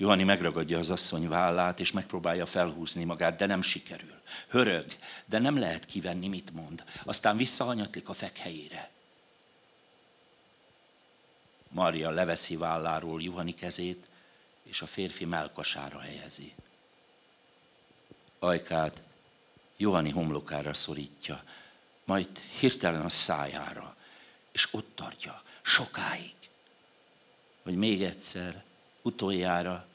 [0.00, 4.20] Johani megragadja az asszony vállát, és megpróbálja felhúzni magát, de nem sikerül.
[4.48, 4.86] Hörög,
[5.26, 6.84] de nem lehet kivenni, mit mond.
[7.04, 8.90] Aztán visszahanyatlik a fekhelyére.
[11.68, 14.06] Maria leveszi válláról Juhani kezét,
[14.62, 16.54] és a férfi melkasára helyezi.
[18.38, 19.02] Ajkát
[19.76, 21.42] Johani homlokára szorítja,
[22.04, 23.96] majd hirtelen a szájára,
[24.52, 26.34] és ott tartja sokáig,
[27.62, 28.62] hogy még egyszer,
[29.02, 29.88] utoljára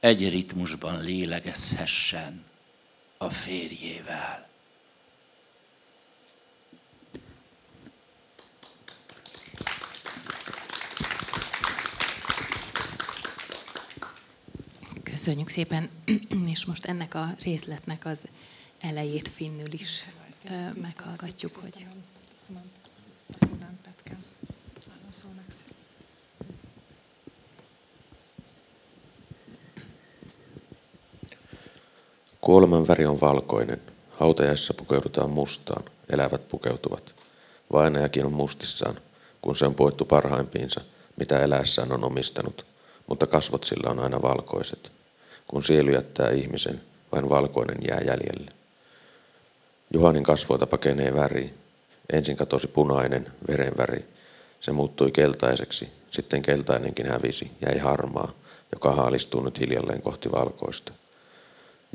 [0.00, 2.44] egy ritmusban lélegezhessen
[3.18, 4.48] a férjével.
[15.02, 15.88] Köszönjük szépen,
[16.52, 18.18] és most ennek a részletnek az
[18.80, 20.04] elejét finnül is
[20.74, 21.86] meghallgatjuk, hogy...
[22.36, 22.62] Köszönöm.
[23.38, 24.16] Köszönöm, Petke.
[24.86, 25.67] Nagyon szól meg szépen.
[32.40, 33.82] Kuoleman väri on valkoinen.
[34.10, 35.84] Hautajassa pukeudutaan mustaan.
[36.10, 37.14] Elävät pukeutuvat.
[37.72, 39.00] Vainajakin on mustissaan,
[39.42, 40.80] kun se on poettu parhaimpiinsa,
[41.16, 42.66] mitä eläessään on omistanut,
[43.06, 44.92] mutta kasvot sillä on aina valkoiset.
[45.48, 46.80] Kun sielu jättää ihmisen,
[47.12, 48.50] vain valkoinen jää jäljelle.
[49.94, 51.54] Juhanin kasvoilta pakenee väri.
[52.12, 54.04] Ensin katosi punainen, verenväri.
[54.60, 58.32] Se muuttui keltaiseksi, sitten keltainenkin hävisi, jäi harmaa,
[58.72, 60.92] joka haalistuu nyt hiljalleen kohti valkoista.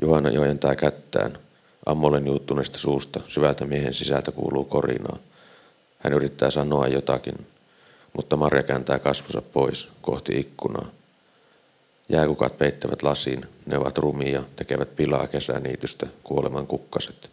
[0.02, 1.38] Juhana jojentaa kättään.
[1.86, 5.18] Ammolen juuttuneesta suusta syvältä miehen sisältä kuuluu korinaa.
[5.98, 7.46] Hän yrittää sanoa jotakin,
[8.12, 10.90] mutta Marja kääntää kasvonsa pois kohti ikkunaa.
[12.08, 17.30] Jääkukat peittävät lasiin, ne ovat rumia, tekevät pilaa kesäniitystä, kuoleman kukkaset.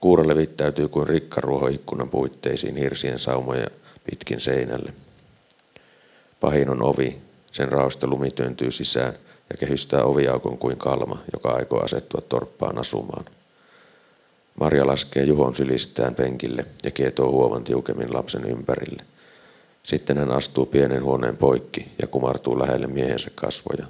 [0.00, 3.66] Kuura levittäytyy kuin rikkaruoho ikkunan puitteisiin hirsien saumoja
[4.10, 4.92] pitkin seinälle.
[6.40, 7.18] Pahin on ovi,
[7.52, 9.14] sen raosta lumi työntyy sisään
[9.50, 13.24] ja kehystää oviaukon kuin kalma, joka aikoo asettua torppaan asumaan.
[14.60, 19.02] Marja laskee Juhon sylistään penkille ja kietoo huovan tiukemmin lapsen ympärille.
[19.82, 23.86] Sitten hän astuu pienen huoneen poikki ja kumartuu lähelle miehensä kasvoja.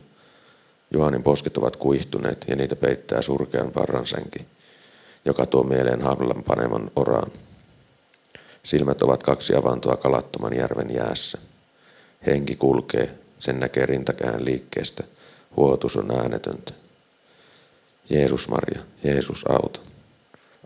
[0.90, 4.46] Juhanin posket ovat kuihtuneet ja niitä peittää surkean parransänki,
[5.24, 7.30] joka tuo mieleen hablan paneman oraan.
[8.62, 11.38] Silmät ovat kaksi avantoa kalattoman järven jäässä.
[12.26, 15.04] Henki kulkee, sen näkee rintakään liikkeestä.
[15.56, 16.72] Huotus on äänetöntä.
[18.08, 19.80] Jeesus Maria, Jeesus auta.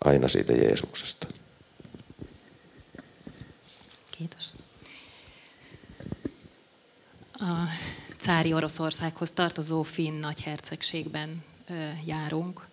[0.04, 1.26] Aina siitä Jeesuksesta.
[4.10, 4.52] Kiitos.
[7.32, 7.68] A
[8.18, 11.44] cári Oroszországhoz tartozó finn nagyhercegségben
[12.04, 12.66] járunk,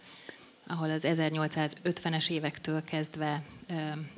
[0.68, 3.44] ahol az 1850-es évektől kezdve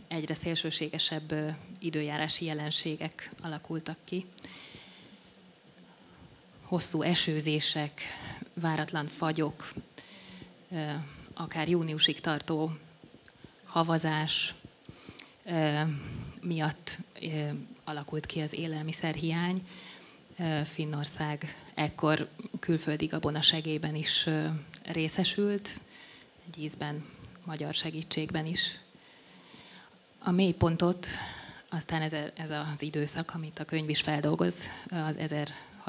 [0.07, 1.33] egyre szélsőségesebb
[1.79, 4.25] időjárási jelenségek alakultak ki.
[6.69, 8.01] Hosszú esőzések,
[8.53, 9.73] váratlan fagyok,
[11.33, 12.71] akár júniusig tartó
[13.63, 14.53] havazás
[16.41, 16.97] miatt
[17.83, 19.67] alakult ki az élelmiszerhiány.
[20.63, 22.27] Finnország ekkor
[22.59, 24.29] külföldi gabona segélyben is
[24.91, 25.79] részesült,
[26.47, 27.05] egy ízben
[27.43, 28.79] magyar segítségben is.
[30.19, 31.07] A mélypontot
[31.69, 34.55] aztán ez, ez az időszak, amit a könyv is feldolgoz,
[34.89, 35.15] az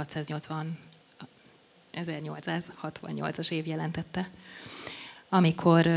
[0.08, 0.78] 1680
[1.92, 4.30] 1868-as év jelentette,
[5.28, 5.88] amikor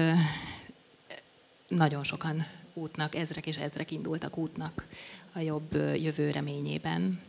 [1.68, 4.88] nagyon sokan útnak, ezrek és ezrek indultak útnak
[5.34, 7.22] a jobb jövő reményében,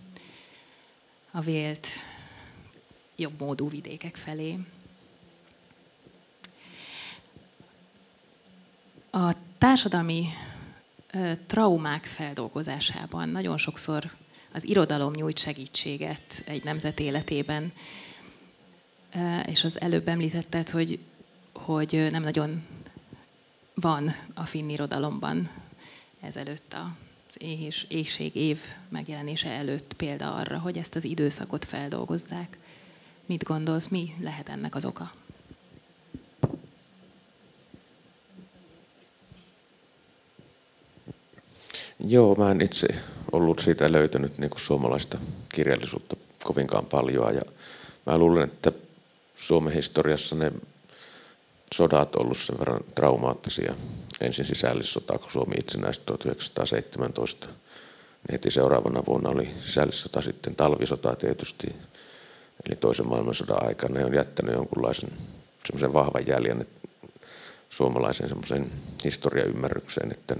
[1.30, 1.88] a vélt
[3.16, 4.58] jobb módú vidékek felé.
[9.10, 10.26] A társadalmi
[11.46, 14.12] traumák feldolgozásában nagyon sokszor
[14.54, 17.72] az irodalom nyújt segítséget egy nemzet életében,
[19.46, 20.98] és az előbb említetted, hogy,
[21.52, 22.62] hogy nem nagyon
[23.74, 25.50] van a finn irodalomban
[26.20, 26.74] ezelőtt
[27.28, 32.58] az éhés, éjség év megjelenése előtt példa arra, hogy ezt az időszakot feldolgozzák.
[33.26, 35.12] Mit gondolsz, mi lehet ennek az oka?
[41.96, 45.18] Joo, mä en itse ollut siitä löytänyt niin suomalaista
[45.54, 47.34] kirjallisuutta kovinkaan paljon.
[47.34, 47.42] Ja
[48.06, 48.72] mä luulen, että
[49.36, 50.52] Suomen historiassa ne
[51.74, 53.74] sodat ollut sen verran traumaattisia.
[54.20, 57.46] Ensin sisällissota, kun Suomi itsenäistyi 1917.
[57.46, 61.66] Niin heti seuraavana vuonna oli sisällissota, sitten talvisota tietysti.
[62.66, 65.10] Eli toisen maailmansodan aikana ne on jättänyt jonkunlaisen
[65.66, 66.66] semmoisen vahvan jäljen
[67.70, 68.70] suomalaisen semmoisen
[69.04, 70.36] historiaymmärrykseen, että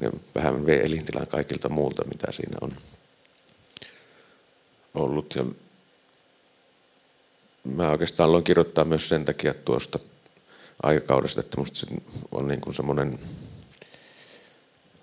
[0.00, 2.72] ne vähän vei elintilan kaikilta muulta, mitä siinä on.
[4.94, 5.34] ollut.
[5.34, 5.44] Ja
[7.64, 9.98] mä oikeastaan aloin kirjoittaa myös sen takia tuosta
[10.82, 11.86] aikakaudesta, että musta se
[12.32, 13.18] on niin kuin semmoinen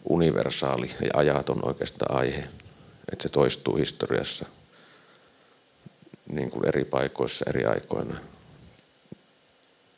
[0.10, 2.44] universaali ja ajaton oikeastaan aihe,
[3.12, 4.46] että se toistuu historiassa
[6.32, 8.20] niin kuin eri paikoissa eri aikoina.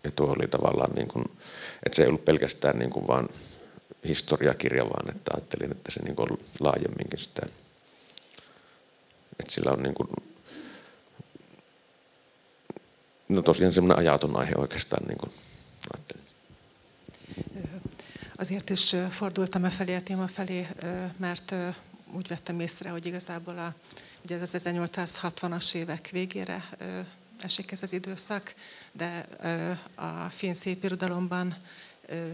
[0.04, 1.26] Ja tuo oli tavallaan, niin kuin,
[1.86, 3.30] että se ei ollut pelkästään niin kuin vaan
[4.08, 7.42] historiakirja, vaan että ajattelin, että se niin kuin laajemminkin sitä,
[9.40, 10.10] että sillä on niin kuin,
[13.30, 15.32] no tosiaan semmoinen ajaton aihe oikeastaan, niin kuin
[15.94, 16.24] ajattelin.
[18.38, 20.68] Azért is fordultam e felé a téma felé,
[21.18, 21.52] mert
[22.14, 23.74] úgy vettem észre, hogy igazából a,
[24.24, 26.64] ugye ez az 1860-as évek végére
[27.44, 28.54] esik ez az időszak,
[28.92, 29.26] de
[29.96, 31.56] a finn szépirodalomban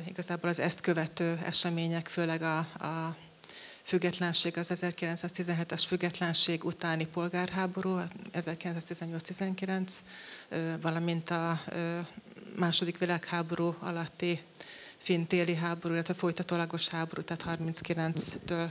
[0.08, 3.16] igazából az ezt követő események, főleg a, a
[3.84, 8.00] függetlenség, az 1917-es függetlenség utáni polgárháború,
[8.34, 9.90] 1918-19,
[10.82, 11.64] valamint a
[12.56, 14.42] második világháború alatti
[14.98, 18.70] finn téli háború, illetve folytatólagos háború, tehát 39-től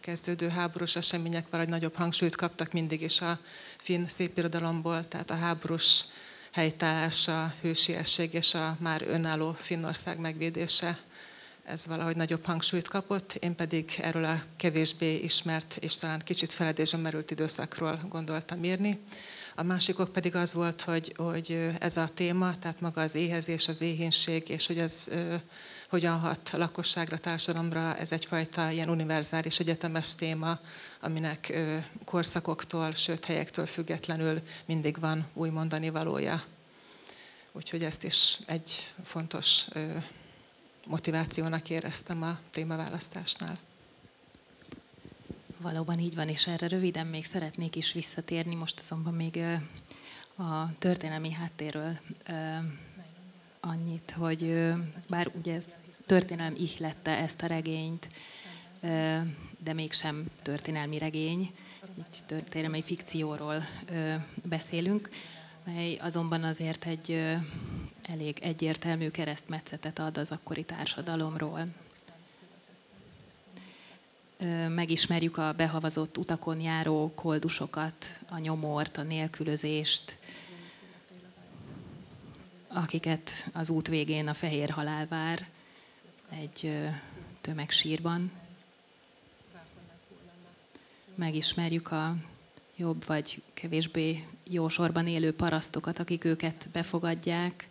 [0.00, 3.38] kezdődő háborús események valahogy nagyobb hangsúlyt kaptak mindig is a
[3.76, 6.04] finn szépirodalomból, tehát a háborús
[6.54, 10.98] helytállás, a hősiesség és a már önálló Finnország megvédése,
[11.64, 17.00] ez valahogy nagyobb hangsúlyt kapott, én pedig erről a kevésbé ismert és talán kicsit feledésben
[17.00, 18.98] merült időszakról gondoltam írni.
[19.54, 23.80] A másikok pedig az volt, hogy, hogy ez a téma, tehát maga az éhezés, az
[23.80, 25.08] éhénység, és hogy ez
[25.88, 30.58] hogyan hat a lakosságra, társadalomra, ez egyfajta ilyen univerzális egyetemes téma,
[31.04, 31.52] aminek
[32.04, 36.44] korszakoktól, sőt helyektől függetlenül mindig van új mondani valója.
[37.52, 39.66] Úgyhogy ezt is egy fontos
[40.86, 43.58] motivációnak éreztem a témaválasztásnál.
[45.58, 49.40] Valóban így van, és erre röviden még szeretnék is visszatérni, most azonban még
[50.36, 51.98] a történelmi háttérről
[53.60, 54.72] annyit, hogy
[55.08, 55.64] bár ugye ez
[56.06, 58.08] történelem ihlette ezt a regényt,
[59.64, 61.54] de mégsem történelmi regény,
[61.98, 63.64] így történelmi fikcióról
[64.44, 65.08] beszélünk,
[65.64, 67.36] mely azonban azért egy
[68.02, 71.66] elég egyértelmű keresztmetszetet ad az akkori társadalomról
[74.68, 80.16] megismerjük a behavazott utakon járó koldusokat, a nyomort, a nélkülözést,
[82.68, 85.48] akiket az út végén a fehér halál vár
[86.28, 86.78] egy
[87.40, 88.30] tömegsírban.
[91.14, 92.16] Megismerjük a
[92.76, 97.68] jobb vagy kevésbé jó sorban élő parasztokat, akik őket befogadják,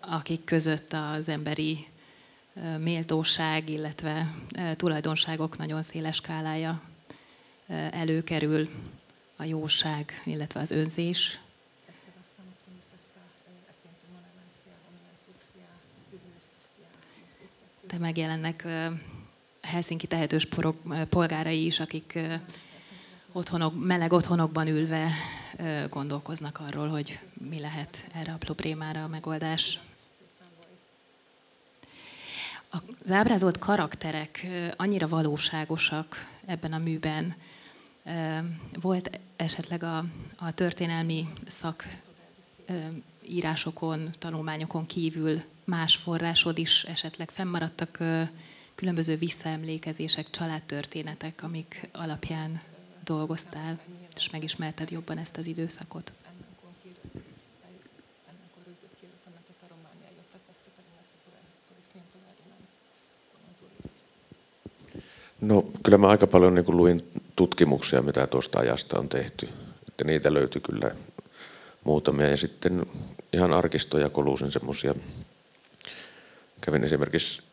[0.00, 1.86] akik között az emberi
[2.78, 4.34] méltóság, illetve
[4.76, 6.82] tulajdonságok nagyon széles skálája
[7.90, 8.68] előkerül,
[9.36, 11.38] a jóság, illetve az önzés.
[17.86, 18.66] De megjelennek
[19.68, 20.48] Helsinki tehetős
[21.08, 22.18] polgárai is, akik
[23.32, 25.10] otthonok, meleg otthonokban ülve
[25.90, 29.80] gondolkoznak arról, hogy mi lehet erre a problémára a megoldás.
[32.68, 37.34] Az ábrázolt karakterek annyira valóságosak ebben a műben.
[38.80, 40.04] Volt esetleg a,
[40.36, 41.88] a történelmi szak
[43.26, 47.98] írásokon, tanulmányokon kívül más forrásod is esetleg fennmaradtak
[48.78, 52.60] különböző visszaemlékezések, családtörténetek, amik alapján
[53.06, 53.78] dolgoztál,
[54.16, 56.12] és megismerted jobban ezt az időszakot?
[65.40, 67.02] No kyllä mä aika paljon niin luin
[67.36, 69.48] tutkimuksia, mitä tuosta ajasta on tehty.
[69.88, 70.94] Että niitä löytyi kyllä
[71.84, 72.28] muutamia.
[72.28, 72.86] Ja sitten
[73.32, 74.94] ihan arkistoja koluusin semmoisia.
[76.60, 77.47] Kävin esimerkiksi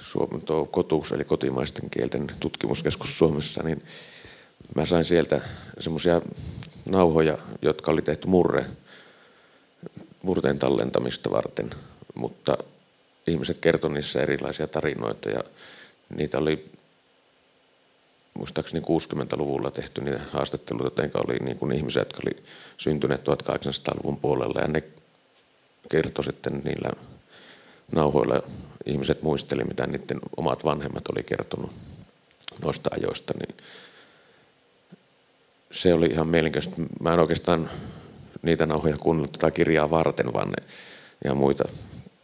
[0.00, 3.82] Suomen tuo kotuus, eli kotimaisten kielten tutkimuskeskus Suomessa, niin
[4.74, 5.40] mä sain sieltä
[5.78, 6.20] semmoisia
[6.84, 8.66] nauhoja, jotka oli tehty murre,
[10.22, 11.70] murteen tallentamista varten,
[12.14, 12.58] mutta
[13.26, 15.40] ihmiset kertoi niissä erilaisia tarinoita ja
[16.16, 16.70] niitä oli
[18.34, 22.42] muistaakseni 60-luvulla tehty niitä haastatteluita, jotka oli niin kuin ihmisiä, jotka oli
[22.78, 24.60] syntyneet 1800-luvun puolella.
[24.60, 24.82] Ja ne
[25.90, 26.90] kertoi sitten niillä
[27.92, 28.42] nauhoilla
[28.86, 31.72] ihmiset muisteli, mitä niiden omat vanhemmat oli kertonut
[32.62, 33.56] noista ajoista, niin
[35.72, 36.82] se oli ihan mielenkiintoista.
[37.00, 37.70] Mä en oikeastaan
[38.42, 40.66] niitä nauhoja kuunnellut tätä kirjaa varten, vaan ne
[41.24, 41.64] ihan muita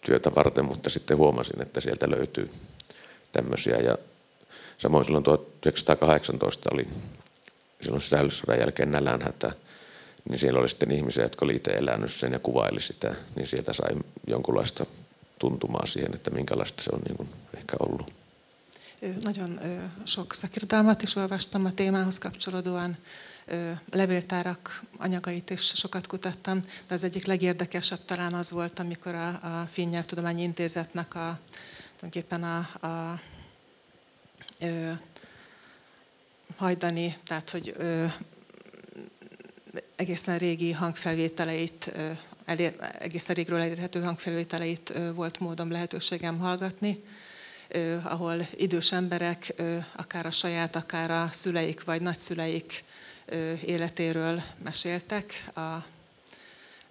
[0.00, 2.50] työtä varten, mutta sitten huomasin, että sieltä löytyy
[3.32, 3.76] tämmöisiä.
[3.76, 3.98] Ja
[4.82, 6.86] Samoin silloin 1918 oli
[7.82, 9.52] silloin säällissodan jälkeen nälänhätä,
[10.28, 13.72] niin siellä oli sitten ihmisiä, jotka oli itse elänyt sen ja kuvaili sitä, niin sieltä
[13.72, 13.90] sai
[14.26, 14.86] jonkunlaista
[15.38, 18.12] tuntumaa siihen, että minkälaista se on niin kuin ehkä ollut.
[19.22, 19.60] Nagyon
[20.04, 22.96] sok szakirodalmat is olvastam a témához kapcsolódóan,
[23.90, 29.68] levéltárak anyagait is sokat kutattam, de az egyik legérdekesebb talán az volt, amikor a, a
[29.72, 31.38] Finn Nyelvtudományi Intézetnek a,
[31.96, 33.20] tulajdonképpen a, a, a
[36.56, 38.06] hajdani, tehát hogy ö,
[39.96, 42.10] egészen régi hangfelvételeit, ö,
[42.45, 47.03] elér, egészen régről elérhető hangfelvételeit volt módom lehetőségem hallgatni,
[48.03, 49.55] ahol idős emberek,
[49.97, 52.84] akár a saját, akár a szüleik vagy nagyszüleik
[53.64, 55.84] életéről meséltek a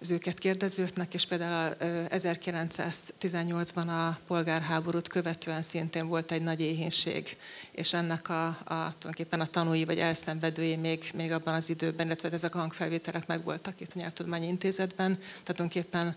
[0.02, 1.76] az őket kérdezőknek, és például
[2.08, 7.36] 1918-ban a polgárháborút követően szintén volt egy nagy éhénység,
[7.72, 12.30] és ennek a, a tulajdonképpen a tanúi vagy elszenvedői még, még abban az időben, illetve
[12.30, 15.18] ezek a hangfelvételek megvoltak itt a Nyelvtudományi Intézetben.
[15.18, 16.16] Tehát tulajdonképpen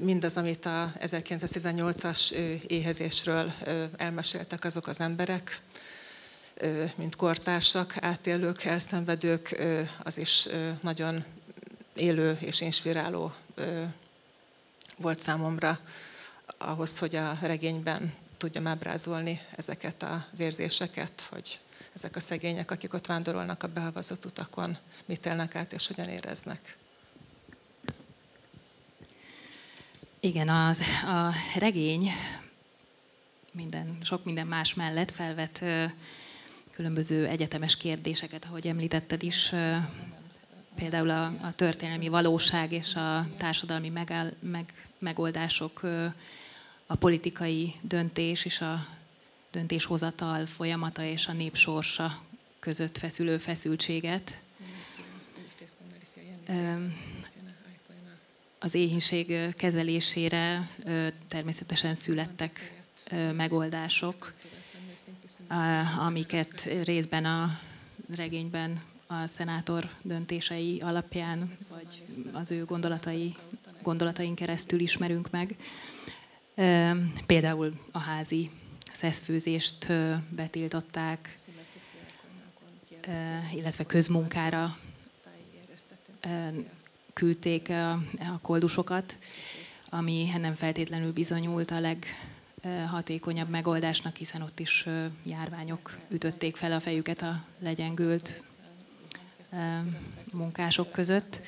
[0.00, 2.30] mindaz, amit a 1918-as
[2.66, 3.52] éhezésről
[3.96, 5.60] elmeséltek azok az emberek,
[6.94, 9.62] mint kortársak, átélők, elszenvedők,
[10.02, 10.48] az is
[10.80, 11.24] nagyon
[11.96, 13.34] élő és inspiráló
[14.96, 15.80] volt számomra
[16.58, 21.60] ahhoz, hogy a regényben tudjam ábrázolni ezeket az érzéseket, hogy
[21.94, 26.76] ezek a szegények, akik ott vándorolnak a behavazott utakon, mit élnek át és hogyan éreznek.
[30.20, 32.10] Igen, az, a regény
[33.52, 35.62] minden, sok minden más mellett felvet
[36.70, 39.52] különböző egyetemes kérdéseket, ahogy említetted is,
[40.76, 45.80] például a, a történelmi valóság és a társadalmi megáll, meg, megoldások,
[46.86, 48.86] a politikai döntés és a
[49.50, 52.22] döntéshozatal folyamata és a nép sorsa
[52.58, 54.38] között feszülő feszültséget.
[58.58, 60.68] Az éhínség kezelésére
[61.28, 62.82] természetesen születtek
[63.36, 64.32] megoldások,
[65.98, 67.58] amiket részben a
[68.14, 73.34] regényben a szenátor döntései alapján, vagy az ő gondolatai,
[73.82, 75.56] gondolatain keresztül ismerünk meg.
[77.26, 78.50] Például a házi
[78.92, 79.86] szeszfőzést
[80.28, 81.34] betiltották,
[83.54, 84.78] illetve közmunkára
[87.12, 87.68] küldték
[88.18, 89.16] a koldusokat,
[89.88, 91.80] ami nem feltétlenül bizonyult a
[92.60, 94.86] leghatékonyabb megoldásnak, hiszen ott is
[95.22, 98.42] járványok ütötték fel a fejüket a legyengült
[100.32, 101.40] munkások között,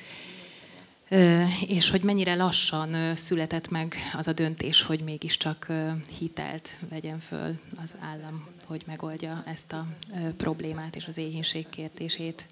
[1.67, 5.67] és hogy mennyire lassan született meg az a döntés, hogy mégiscsak
[6.19, 9.87] hitelt vegyen föl az állam, hogy megoldja ezt a
[10.37, 12.45] problémát és az éhínség kérdését.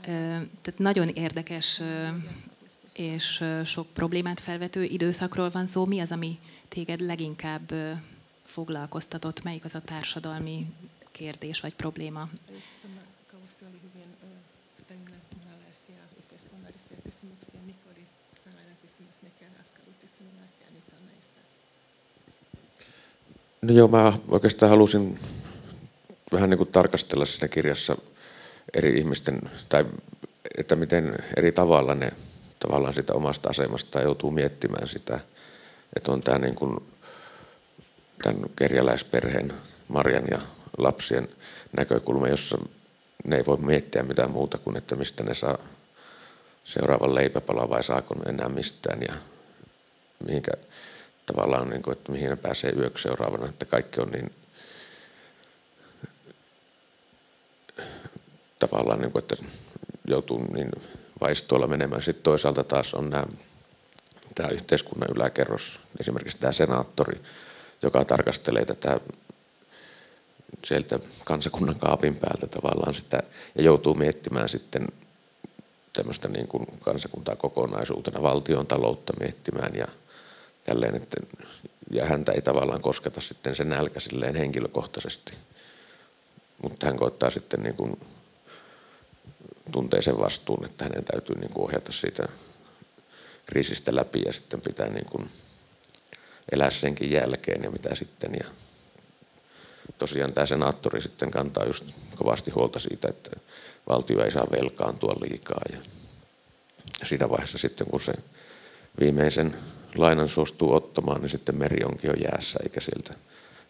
[0.00, 1.80] Tehát nagyon érdekes
[2.94, 5.84] és sok problémát felvető időszakról van szó.
[5.84, 7.72] Mi az, ami téged leginkább
[8.44, 9.42] foglalkoztatott?
[9.42, 10.66] Melyik az a társadalmi
[11.12, 12.28] kérdés vagy probléma,
[13.52, 14.16] se oli hyvin
[14.88, 17.60] täynnä monenlaisia yhteiskunnallisia kysymyksiä.
[17.66, 18.06] Mikä oli
[18.44, 21.40] sellainen kysymys, mikä askarrutti sinua ja mitä näistä?
[23.62, 25.18] No joo, mä oikeastaan halusin
[26.32, 27.96] vähän niin kuin tarkastella siinä kirjassa
[28.74, 29.84] eri ihmisten, tai
[30.58, 32.12] että miten eri tavalla ne
[32.58, 35.20] tavallaan sitä omasta asemasta joutuu miettimään sitä,
[35.96, 36.76] että on tämä niin kuin,
[38.22, 39.52] tämän kerjäläisperheen,
[39.88, 40.40] Marjan ja
[40.78, 41.28] lapsien
[41.76, 42.58] näkökulma, jossa
[43.24, 45.58] ne ei voi miettiä mitään muuta kuin, että mistä ne saa
[46.64, 49.14] seuraavan leipäpala vai saako ne enää mistään ja
[50.26, 50.52] mihinkä
[51.26, 54.32] tavallaan, niin kuin, että mihin ne pääsee yöksi seuraavana, että kaikki on niin
[58.58, 59.36] tavallaan, niin kuin, että
[60.08, 60.70] joutuu niin
[61.20, 62.02] vaistoilla menemään.
[62.02, 63.26] Sitten toisaalta taas on nämä,
[64.34, 67.20] tämä yhteiskunnan yläkerros, esimerkiksi tämä senaattori,
[67.82, 69.00] joka tarkastelee tätä
[70.64, 73.22] sieltä kansakunnan kaapin päältä tavallaan sitä
[73.54, 74.86] ja joutuu miettimään sitten
[75.92, 79.86] tämmöistä niin kuin kansakuntaa kokonaisuutena, valtion taloutta miettimään ja
[80.64, 81.16] tälleen, että,
[81.90, 85.32] ja häntä ei tavallaan kosketa sitten se nälkä silleen henkilökohtaisesti.
[86.62, 88.00] Mutta hän koittaa sitten niin kuin,
[89.72, 92.28] tuntee sen vastuun, että hänen täytyy niin kuin ohjata siitä
[93.46, 95.30] kriisistä läpi ja sitten pitää niin kuin
[96.52, 98.30] elää senkin jälkeen ja mitä sitten.
[98.40, 98.50] Ja
[99.98, 101.84] tosiaan tämä senaattori sitten kantaa just
[102.16, 103.30] kovasti huolta siitä, että
[103.88, 105.62] valtio ei saa velkaantua liikaa.
[105.72, 105.78] Ja
[107.04, 108.12] siinä vaiheessa sitten, kun se
[109.00, 109.56] viimeisen
[109.94, 113.14] lainan suostuu ottamaan, niin sitten meri onkin jo jäässä, eikä sieltä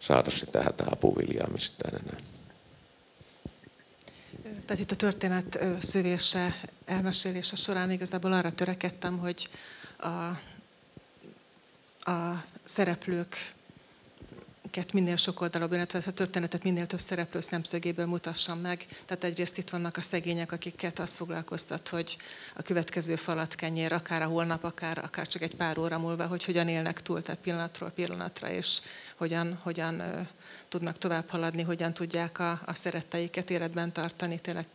[0.01, 2.21] saada sitä hätäapuviljaa mistään enää.
[4.67, 6.53] Tehát itt a történet szövése,
[6.87, 9.49] elmesélése során igazából arra törekedtem, hogy
[9.99, 10.09] a,
[12.11, 13.37] a szereplők
[14.93, 18.87] minél sok oldalúbb, illetve ezt a történetet minél több szereplő szemszögéből mutassam meg.
[19.07, 22.17] Tehát egyrészt itt vannak a szegények, akiket azt foglalkoztat, hogy
[22.57, 26.45] a következő falat kenyér, akár a holnap, akár, akár csak egy pár óra múlva, hogy
[26.45, 28.81] hogyan élnek túl, tehát pillanatról pillanatra, és
[29.17, 30.27] hogyan, hogyan uh,
[30.69, 34.67] tudnak tovább haladni, hogyan tudják a, a szeretteiket életben tartani, tényleg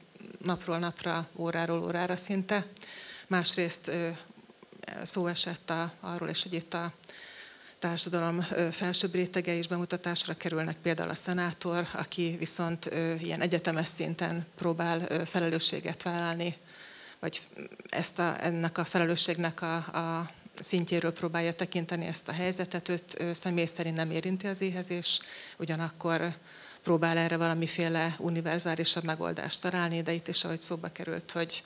[0.41, 2.66] napról napra, óráról órára szinte.
[3.28, 4.18] Másrészt uh,
[5.04, 6.91] szó esett a, arról is, hogy itt a
[7.80, 12.86] társadalom felsőbb rétege is bemutatásra kerülnek, például a szenátor, aki viszont
[13.19, 16.55] ilyen egyetemes szinten próbál felelősséget vállalni,
[17.19, 17.41] vagy
[17.89, 22.89] ezt a, ennek a felelősségnek a, a szintjéről próbálja tekinteni ezt a helyzetet.
[22.89, 25.19] Őt személy szerint nem érinti az éhezés,
[25.57, 26.34] ugyanakkor
[26.84, 31.63] próbál erre valamiféle univerzálisabb megoldást találni, de itt is, ahogy szóba került, hogy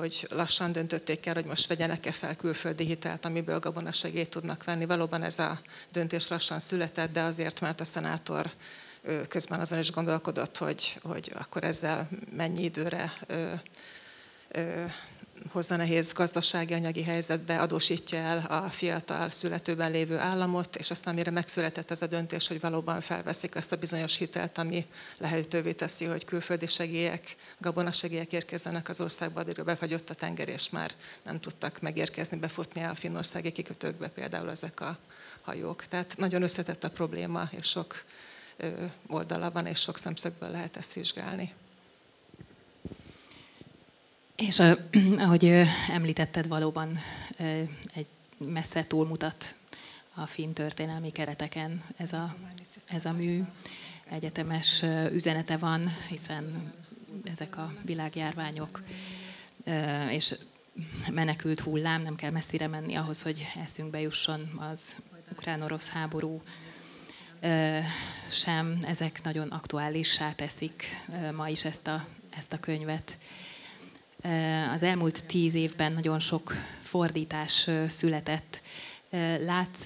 [0.00, 4.86] hogy lassan döntötték el, hogy most vegyenek-e fel külföldi hitelt, amiből gabonasegélyt tudnak venni.
[4.86, 5.60] Valóban ez a
[5.92, 8.50] döntés lassan született, de azért, mert a szenátor
[9.28, 13.12] közben azon is gondolkodott, hogy, hogy akkor ezzel mennyi időre
[15.48, 21.30] hozza nehéz gazdasági anyagi helyzetbe, adósítja el a fiatal születőben lévő államot, és aztán mire
[21.30, 24.86] megszületett ez a döntés, hogy valóban felveszik azt a bizonyos hitelt, ami
[25.18, 27.36] lehetővé teszi, hogy külföldi segélyek,
[27.92, 32.94] segélyek érkezzenek az országba, addigra befagyott a tenger, és már nem tudtak megérkezni, befutni a
[32.94, 34.98] finnországi kikötőkbe például ezek a
[35.42, 35.86] hajók.
[35.86, 38.04] Tehát nagyon összetett a probléma, és sok
[39.06, 41.52] oldala van, és sok szemszögből lehet ezt vizsgálni.
[44.40, 44.62] És
[45.24, 45.44] ahogy
[45.90, 46.98] említetted, valóban
[47.94, 48.06] egy
[48.38, 49.54] messze túlmutat
[50.14, 52.34] a finn történelmi kereteken ez a,
[52.86, 53.42] ez a mű.
[54.10, 54.82] Egyetemes
[55.12, 56.72] üzenete van, hiszen
[57.32, 58.82] ezek a világjárványok
[60.10, 60.34] és
[61.10, 64.40] menekült hullám, nem kell messzire menni ahhoz, hogy eszünkbe jusson
[64.72, 64.96] az
[65.32, 66.42] ukrán-orosz háború
[68.30, 68.78] sem.
[68.82, 70.84] Ezek nagyon aktuálissá teszik
[71.34, 73.16] ma is ezt a, ezt a könyvet.
[74.72, 78.60] Az elmúlt tíz évben nagyon sok fordítás született.
[79.40, 79.84] Látsz,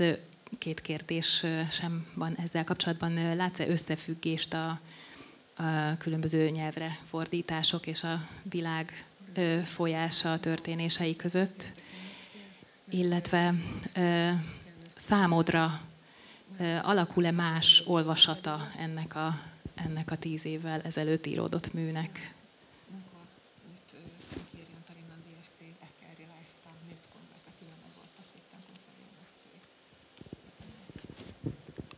[0.58, 4.80] két kérdés sem van ezzel kapcsolatban, látsz-e összefüggést a,
[5.56, 9.04] a különböző nyelvre fordítások és a világ
[9.64, 11.70] folyása történései között,
[12.90, 13.54] illetve
[14.96, 15.80] számodra
[16.82, 19.40] alakul-e más olvasata ennek a,
[19.74, 22.33] ennek a tíz évvel ezelőtt íródott műnek?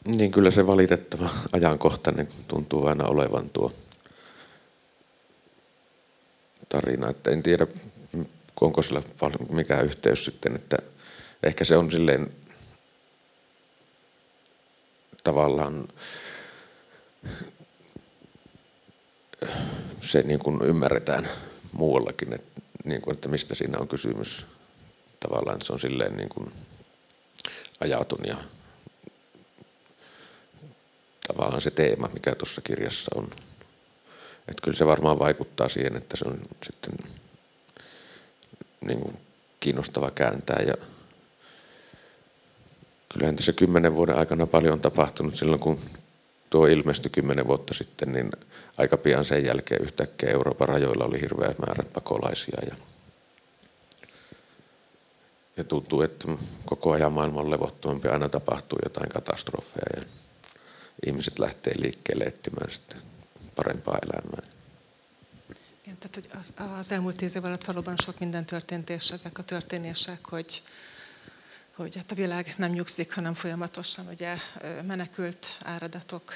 [0.07, 3.73] Niin kyllä se valitettava ajankohtainen tuntuu aina olevan tuo
[6.69, 7.11] tarina.
[7.11, 7.67] Että en tiedä,
[8.61, 9.03] onko sillä
[9.49, 10.77] mikä yhteys sitten, että
[11.43, 12.33] ehkä se on silleen
[15.25, 15.89] tavallaan
[20.01, 21.29] se niin kuin ymmärretään
[21.73, 24.47] muuallakin, että, niin kuin, että mistä siinä on kysymys.
[25.21, 26.53] Tavallaan se on silleen niin kuin
[27.81, 28.37] ajatun ja
[31.29, 33.24] tavallaan se teema, mikä tuossa kirjassa on.
[34.49, 36.95] Että kyllä se varmaan vaikuttaa siihen, että se on sitten
[38.81, 39.16] niin kuin
[39.61, 40.62] kiinnostava kääntää.
[40.66, 40.74] Ja
[43.12, 45.79] kyllähän tässä kymmenen vuoden aikana paljon on tapahtunut silloin, kun
[46.51, 48.31] tuo ilmestyi kymmenen vuotta sitten, niin
[48.79, 52.59] aika pian sen jälkeen yhtäkkiä Euroopan rajoilla oli hirveä määrä pakolaisia.
[52.66, 52.77] Ja,
[55.57, 56.29] ja tuntuu, että
[56.64, 59.87] koko ajan maailman levottomampi, aina tapahtuu jotain katastrofeja.
[59.97, 60.03] Ja
[61.03, 63.03] ihmiset lähtee liikkeelle etsimään sitten
[63.55, 64.43] parempaa elämää.
[65.85, 69.39] Igen, tehát hogy az, az elmúlt tíz év alatt valóban sok minden történt, és ezek
[69.39, 70.63] a történések, hogy,
[71.73, 74.37] hogy hát a világ nem nyugszik, hanem folyamatosan ugye
[74.87, 76.33] menekült áradatok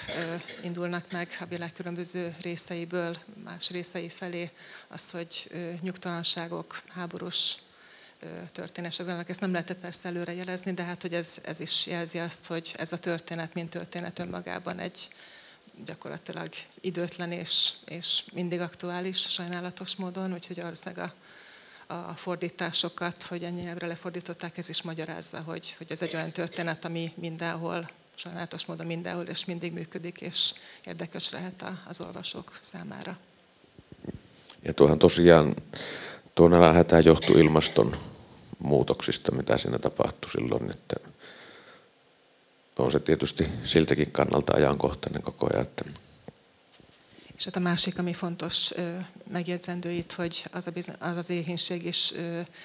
[0.63, 4.51] indulnak meg a világ különböző részeiből, más részei felé,
[4.89, 5.51] az, hogy
[5.81, 7.57] nyugtalanságok, háborús
[8.53, 9.29] történés az ennek.
[9.29, 12.75] Ezt nem lehetett persze előre jelezni, de hát hogy ez, ez is jelzi azt, hogy
[12.77, 15.09] ez a történet, mint történet önmagában egy
[15.85, 16.49] gyakorlatilag
[16.81, 21.11] időtlen és, és mindig aktuális, sajnálatos módon, úgyhogy valószínűleg
[21.87, 26.31] a, a fordításokat, hogy ennyi nyelvre lefordították, ez is magyarázza, hogy, hogy ez egy olyan
[26.31, 30.53] történet, ami mindenhol, sajnálatos módon mindenhol és mindig működik, és
[30.85, 33.18] érdekes lehet az olvasók számára.
[34.62, 35.55] Ja tuohan tosiaan
[36.35, 37.49] tuo nälänhätä johtui
[38.61, 40.97] ilmastonmuutoksista, mitä siinä tapahtui silloin, että
[42.79, 45.63] on se tietysti siltäkin kannalta ajankohtainen koko ajan.
[45.63, 45.85] Että
[47.37, 48.75] És hát a másik, ami fontos
[49.31, 52.15] megjegyzendő itt, hogy az, a bizony, az az éhínség is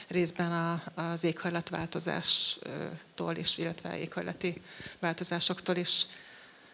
[0.10, 4.62] részben a, az éghajlatváltozástól is, illetve éghajlati
[5.00, 6.06] változásoktól is,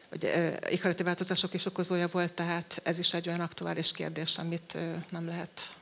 [0.09, 0.23] vagy
[0.69, 4.77] éghajlati változások is okozója volt, tehát ez is egy olyan aktuális kérdés, amit
[5.11, 5.73] nem lehet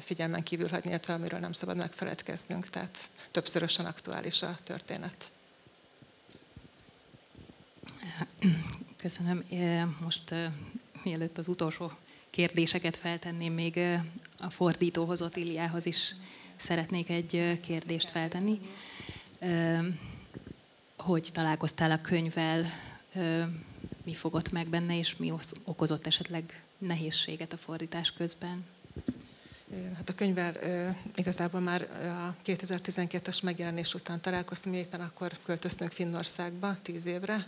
[0.00, 2.98] figyelmen kívül hagyni, illetve amiről nem szabad megfeledkeznünk, tehát
[3.30, 5.30] többszörösen aktuális a történet.
[8.96, 9.44] Köszönöm.
[10.00, 10.34] Most
[11.02, 11.92] mielőtt az utolsó
[12.30, 13.80] kérdéseket feltenném, még
[14.38, 16.14] a fordítóhoz, Otiliához is
[16.56, 18.60] szeretnék egy kérdést feltenni.
[20.96, 22.66] Hogy találkoztál a könyvvel,
[24.04, 25.32] mi fogott meg benne, és mi
[25.64, 28.64] okozott esetleg nehézséget a fordítás közben?
[29.96, 30.54] Hát a könyvvel
[31.14, 37.46] igazából már a 2012-es megjelenés után találkoztam, éppen akkor költöztünk Finnországba tíz évre,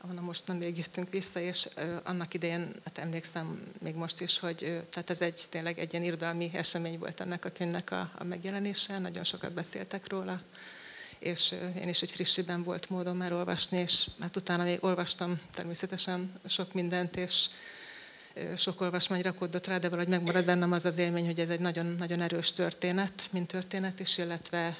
[0.00, 1.68] ahonnan most nemrég jöttünk vissza, és
[2.02, 6.50] annak idején, hát emlékszem még most is, hogy tehát ez egy tényleg egy ilyen irodalmi
[6.52, 10.40] esemény volt ennek a könyvnek a, a megjelenése, nagyon sokat beszéltek róla,
[11.18, 16.32] és én is egy frissiben volt módon már olvasni, és hát utána még olvastam természetesen
[16.46, 17.46] sok mindent, és
[18.56, 21.86] sok olvasmány rakódott rá, de valahogy megmarad bennem az az élmény, hogy ez egy nagyon,
[21.86, 24.76] nagyon erős történet, mint történet is, illetve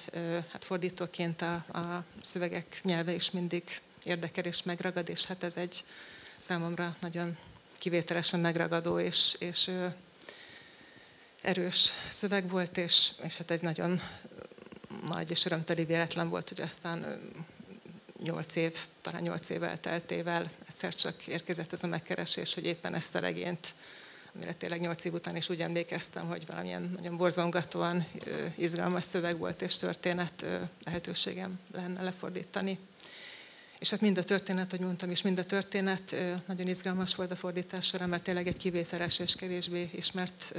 [0.53, 3.63] hát fordítóként a, a szövegek nyelve is mindig
[4.05, 5.85] érdekel és megragad, és hát ez egy
[6.39, 7.37] számomra nagyon
[7.79, 9.71] kivételesen megragadó és, és
[11.43, 14.01] erős szöveg volt, és, és hát egy nagyon
[15.07, 17.21] nagy és örömteli véletlen volt, hogy aztán
[18.23, 23.15] nyolc év, talán nyolc év elteltével egyszer csak érkezett ez a megkeresés, hogy éppen ezt
[23.15, 23.75] a regényt,
[24.35, 28.07] amire tényleg nyolc év után is úgy emlékeztem, hogy valamilyen nagyon borzongatóan
[28.57, 30.47] izgalmas szöveg volt és történet
[30.85, 32.79] lehetőségem lenne lefordítani.
[33.79, 37.37] És hát mind a történet, hogy mondtam is, mind a történet nagyon izgalmas volt a
[37.37, 40.55] fordítás mert tényleg egy kivételes és kevésbé ismert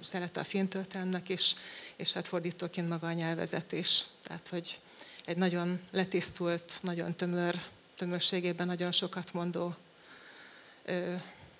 [0.00, 1.54] szelete a filmtörténelmnek is,
[1.96, 4.02] és hát fordítóként maga a nyelvezet is.
[4.22, 4.78] Tehát, hogy
[5.28, 7.60] egy nagyon letisztult, nagyon tömör,
[7.96, 9.74] tömörségében nagyon sokat mondó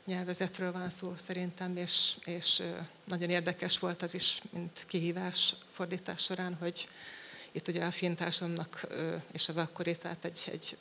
[0.04, 2.62] nyelvezetről van szó szerintem, és, és
[3.04, 6.88] nagyon érdekes volt az is, mint kihívás fordítás során, hogy
[7.52, 8.86] itt ugye a finn társadalomnak
[9.32, 10.76] és az akkori, tehát egy, egy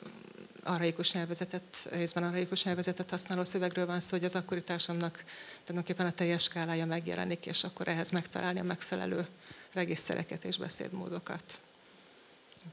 [0.62, 5.24] arhaikus nyelvezetet, részben arhaikus nyelvezetet használó szövegről van szó, hogy az akkori társadalomnak
[5.64, 9.26] tulajdonképpen a teljes skálája megjelenik, és akkor ehhez megtalálni a megfelelő
[9.72, 11.60] regisztereket és beszédmódokat.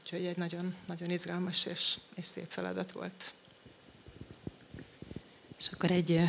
[0.00, 3.34] Úgyhogy egy nagyon, nagyon izgalmas és, és szép feladat volt.
[5.58, 6.20] És akkor egy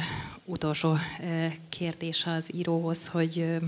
[0.45, 0.97] utolsó
[1.70, 3.59] kérdés az íróhoz, hogy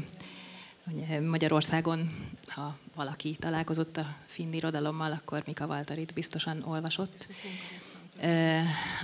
[1.21, 7.31] Magyarországon, ha valaki találkozott a finn irodalommal, akkor Mika Valtarit biztosan olvasott,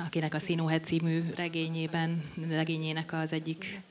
[0.05, 3.81] akinek a Színóhead című regényében, regényének az egyik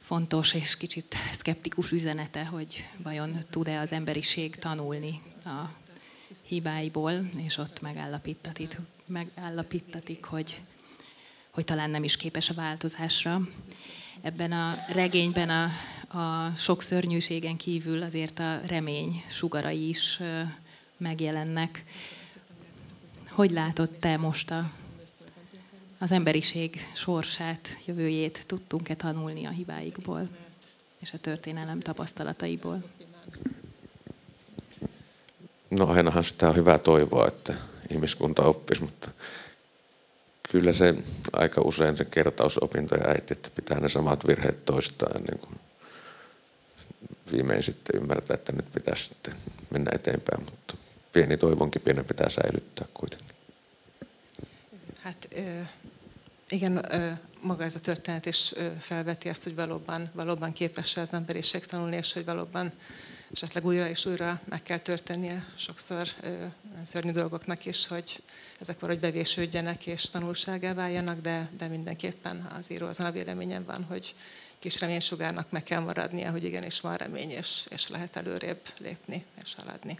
[0.00, 5.80] fontos és kicsit szkeptikus üzenete, hogy vajon tud-e az emberiség tanulni a
[6.46, 10.60] hibáiból, és ott megállapítatik, megállapítatik hogy,
[11.50, 13.40] hogy talán nem is képes a változásra.
[14.20, 15.70] Ebben a regényben a,
[16.18, 20.20] a sok szörnyűségen kívül azért a remény sugarai is
[20.96, 21.84] megjelennek.
[23.28, 24.70] Hogy látod te most a,
[25.98, 28.44] az emberiség sorsát, jövőjét?
[28.46, 30.28] Tudtunk-e tanulni a hibáikból
[30.98, 32.82] és a történelem tapasztalataiból?
[35.72, 37.54] No ainahan sitä on hyvä toivoa, että
[37.90, 39.10] ihmiskunta oppisi, mutta
[40.50, 40.94] kyllä se
[41.32, 45.60] aika usein se kertausopintoja äiti, että pitää ne samat virheet toistaa ennen kuin
[47.32, 49.34] viimein sitten ymmärtää, että nyt pitäisi sitten
[49.70, 50.76] mennä eteenpäin, mutta
[51.12, 53.36] pieni toivonkin pienen pitää säilyttää kuitenkin.
[55.02, 55.28] Hát
[56.52, 56.82] igen,
[57.42, 62.12] maga ez a történet is felveti azt, hogy valóban, valóban képes az emberiség tanulni, és
[62.12, 62.72] hogy valóban
[63.32, 66.08] esetleg újra és újra meg kell történnie sokszor
[66.82, 68.22] szörnyű dolgoknak is, hogy
[68.60, 73.84] ezek valahogy bevésődjenek és tanulságá váljanak, de, de mindenképpen az író azon a véleményen van,
[73.84, 74.14] hogy
[74.58, 79.54] kis reménysugárnak meg kell maradnia, hogy igenis van remény, és, és lehet előrébb lépni és
[79.54, 79.98] haladni.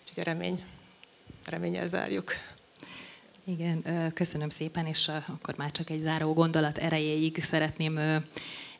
[0.00, 0.64] Úgyhogy a remény,
[1.46, 2.32] reményel zárjuk.
[3.44, 8.22] Igen, köszönöm szépen, és akkor már csak egy záró gondolat erejéig szeretném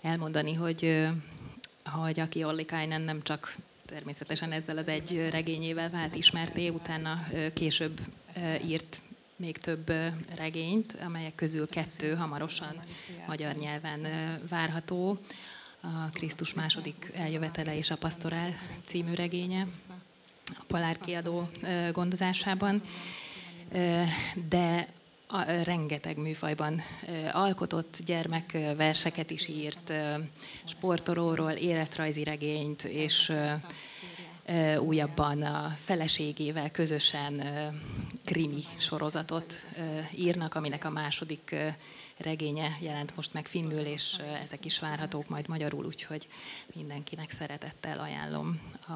[0.03, 1.09] elmondani, hogy,
[1.91, 8.01] hogy aki Ollikainen nem csak természetesen ezzel az egy regényével vált ismerté, utána később
[8.67, 9.01] írt
[9.37, 9.93] még több
[10.37, 12.83] regényt, amelyek közül kettő hamarosan
[13.27, 14.07] magyar nyelven
[14.49, 15.19] várható.
[15.81, 19.67] A Krisztus második eljövetele és a Pastorál című regénye
[20.47, 21.49] a Palár kiadó
[21.93, 22.83] gondozásában.
[24.49, 24.89] de
[25.29, 26.83] a, rengeteg műfajban
[27.33, 29.93] alkotott gyermekverseket is írt,
[30.65, 33.33] sportolóról, életrajzi regényt, és
[34.79, 37.43] újabban a feleségével közösen
[38.25, 39.67] krimi sorozatot
[40.15, 41.55] írnak, aminek a második
[42.17, 46.29] regénye jelent most meg finnül, és ezek is várhatók majd magyarul, úgyhogy
[46.75, 48.93] mindenkinek szeretettel ajánlom a,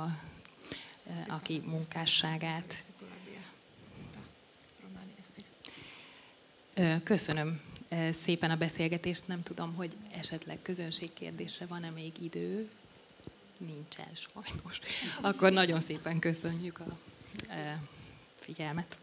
[1.28, 2.76] aki munkásságát.
[7.04, 7.60] Köszönöm
[8.24, 9.26] szépen a beszélgetést.
[9.26, 12.68] Nem tudom, hogy esetleg közönségkérdésre van-e még idő.
[13.56, 14.80] Nincsen sajnos.
[15.20, 16.98] Akkor nagyon szépen köszönjük a
[18.34, 18.96] figyelmet.